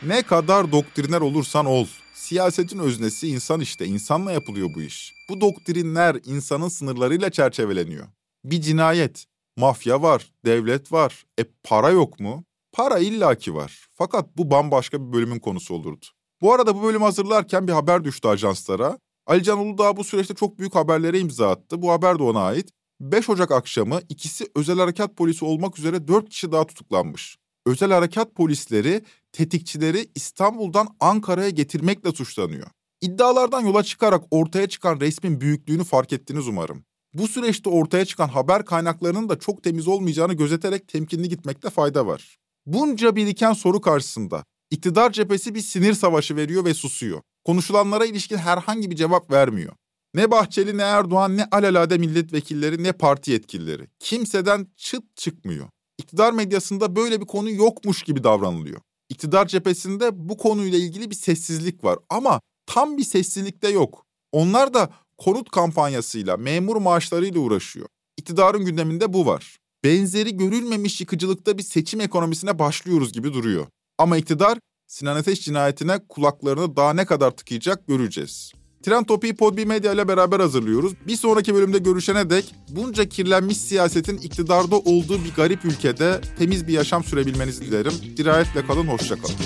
Ne 0.03 0.23
kadar 0.23 0.73
doktriner 0.73 1.21
olursan 1.21 1.67
ol. 1.67 1.87
Siyasetin 2.19 2.79
öznesi 2.79 3.29
insan 3.29 3.61
işte. 3.61 3.87
insanla 3.87 4.33
yapılıyor 4.33 4.69
bu 4.75 4.83
iş. 4.83 5.15
Bu 5.29 5.41
doktrinler 5.41 6.17
insanın 6.25 6.69
sınırlarıyla 6.69 7.31
çerçeveleniyor. 7.31 8.07
Bir 8.45 8.61
cinayet. 8.61 9.25
Mafya 9.57 10.03
var, 10.03 10.33
devlet 10.45 10.93
var. 10.93 11.25
E 11.41 11.45
para 11.65 11.91
yok 11.91 12.21
mu? 12.21 12.45
Para 12.73 12.99
illaki 12.99 13.55
var. 13.55 13.89
Fakat 13.95 14.37
bu 14.37 14.51
bambaşka 14.51 15.07
bir 15.07 15.13
bölümün 15.13 15.39
konusu 15.39 15.75
olurdu. 15.75 16.07
Bu 16.41 16.53
arada 16.53 16.77
bu 16.77 16.83
bölümü 16.83 17.05
hazırlarken 17.05 17.69
bir 17.69 17.73
haber 17.73 18.05
düştü 18.05 18.29
ajanslara. 18.29 18.99
Ali 19.27 19.43
Can 19.43 19.59
Uludağ 19.59 19.97
bu 19.97 20.05
süreçte 20.05 20.35
çok 20.35 20.59
büyük 20.59 20.75
haberlere 20.75 21.19
imza 21.21 21.51
attı. 21.51 21.83
Bu 21.83 21.93
haber 21.93 22.19
de 22.19 22.23
ona 22.23 22.41
ait. 22.41 22.69
5 23.01 23.31
Ocak 23.31 23.51
akşamı 23.51 24.01
ikisi 24.09 24.47
özel 24.55 24.79
harekat 24.79 25.17
polisi 25.17 25.45
olmak 25.45 25.79
üzere 25.79 26.09
4 26.09 26.29
kişi 26.29 26.53
daha 26.53 26.67
tutuklanmış. 26.67 27.39
Özel 27.69 27.93
harekat 27.93 28.35
polisleri 28.35 29.03
tetikçileri 29.33 30.07
İstanbul'dan 30.15 30.89
Ankara'ya 31.01 31.51
getirmekle 31.51 32.13
suçlanıyor. 32.13 32.67
İddialardan 33.01 33.61
yola 33.61 33.83
çıkarak 33.83 34.25
ortaya 34.31 34.69
çıkan 34.69 35.01
resmin 35.01 35.41
büyüklüğünü 35.41 35.85
fark 35.85 36.13
ettiniz 36.13 36.49
umarım. 36.49 36.85
Bu 37.15 37.29
süreçte 37.29 37.71
ortaya 37.71 38.05
çıkan 38.05 38.29
haber 38.29 38.65
kaynaklarının 38.65 39.29
da 39.29 39.39
çok 39.39 39.63
temiz 39.63 39.89
olmayacağını 39.89 40.35
gözeterek 40.35 40.89
temkinli 40.89 41.29
gitmekte 41.29 41.71
fayda 41.71 42.07
var. 42.07 42.39
Bunca 42.67 43.17
biriken 43.17 43.53
soru 43.53 43.81
karşısında 43.81 44.45
iktidar 44.71 45.13
cephesi 45.13 45.55
bir 45.55 45.61
sinir 45.61 45.95
savaşı 45.95 46.37
veriyor 46.37 46.65
ve 46.65 46.75
susuyor. 46.75 47.21
konuşulanlara 47.45 48.07
ilişkin 48.07 48.37
herhangi 48.37 48.91
bir 48.91 48.97
cevap 48.97 49.31
vermiyor. 49.31 49.73
Ne 50.15 50.31
Bahçeli 50.31 50.77
ne 50.79 50.83
Erdoğan 50.83 51.37
ne 51.37 51.45
alelade 51.45 51.99
milletvekilleri 51.99 52.83
ne 52.83 52.93
parti 52.93 53.31
yetkilileri. 53.31 53.87
Kimseden 53.99 54.67
çıt 54.77 55.17
çıkmıyor. 55.17 55.69
İktidar 55.99 56.33
medyasında 56.33 56.97
böyle 56.97 57.21
bir 57.21 57.27
konu 57.27 57.51
yokmuş 57.51 58.03
gibi 58.03 58.25
davranılıyor. 58.25 58.81
İktidar 59.09 59.47
cephesinde 59.47 60.29
bu 60.29 60.37
konuyla 60.37 60.79
ilgili 60.79 61.11
bir 61.11 61.15
sessizlik 61.15 61.85
var 61.85 61.99
ama 62.11 62.41
tam 62.67 62.97
bir 62.97 63.05
sessizlik 63.05 63.63
de 63.63 63.69
yok. 63.69 64.05
Onlar 64.33 64.75
da 64.75 64.91
konut 65.19 65.51
kampanyasıyla, 65.51 66.37
memur 66.37 66.77
maaşlarıyla 66.77 67.41
uğraşıyor. 67.41 67.87
İktidarın 68.17 68.65
gündeminde 68.65 69.13
bu 69.13 69.27
var. 69.27 69.59
Benzeri 69.85 70.37
görülmemiş 70.37 71.01
yıkıcılıkta 71.01 71.59
bir 71.59 71.63
seçim 71.63 72.01
ekonomisine 72.01 72.59
başlıyoruz 72.59 73.13
gibi 73.13 73.33
duruyor. 73.35 73.67
Ama 73.99 74.17
iktidar 74.17 74.59
Sinan 74.87 75.17
Ateş 75.17 75.41
cinayetine 75.41 75.99
kulaklarını 76.09 76.77
daha 76.77 76.93
ne 76.93 77.05
kadar 77.05 77.31
tıkayacak 77.31 77.87
göreceğiz. 77.87 78.53
Trend 78.83 79.05
Topi'yi 79.07 79.37
Podbi 79.37 79.67
Medya 79.67 79.93
ile 79.93 80.09
beraber 80.09 80.41
hazırlıyoruz. 80.41 80.93
Bir 81.07 81.17
sonraki 81.17 81.55
bölümde 81.55 81.79
görüşene 81.79 82.31
dek 82.31 82.55
bunca 82.69 83.05
kirlenmiş 83.05 83.57
siyasetin 83.57 84.17
iktidarda 84.19 84.79
olduğu 84.79 85.25
bir 85.25 85.35
garip 85.37 85.65
ülkede 85.65 86.21
temiz 86.39 86.69
bir 86.69 86.73
yaşam 86.73 87.05
sürebilmenizi 87.05 87.65
dilerim. 87.65 87.93
Dirayetle 88.17 88.67
kalın, 88.67 88.87
hoşça 88.87 89.17
kalın. 89.17 89.37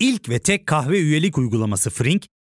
İlk 0.00 0.28
ve 0.28 0.38
tek 0.38 0.66
kahve 0.66 0.98
üyelik 0.98 1.38
uygulaması 1.38 1.90
Frink, 1.90 2.26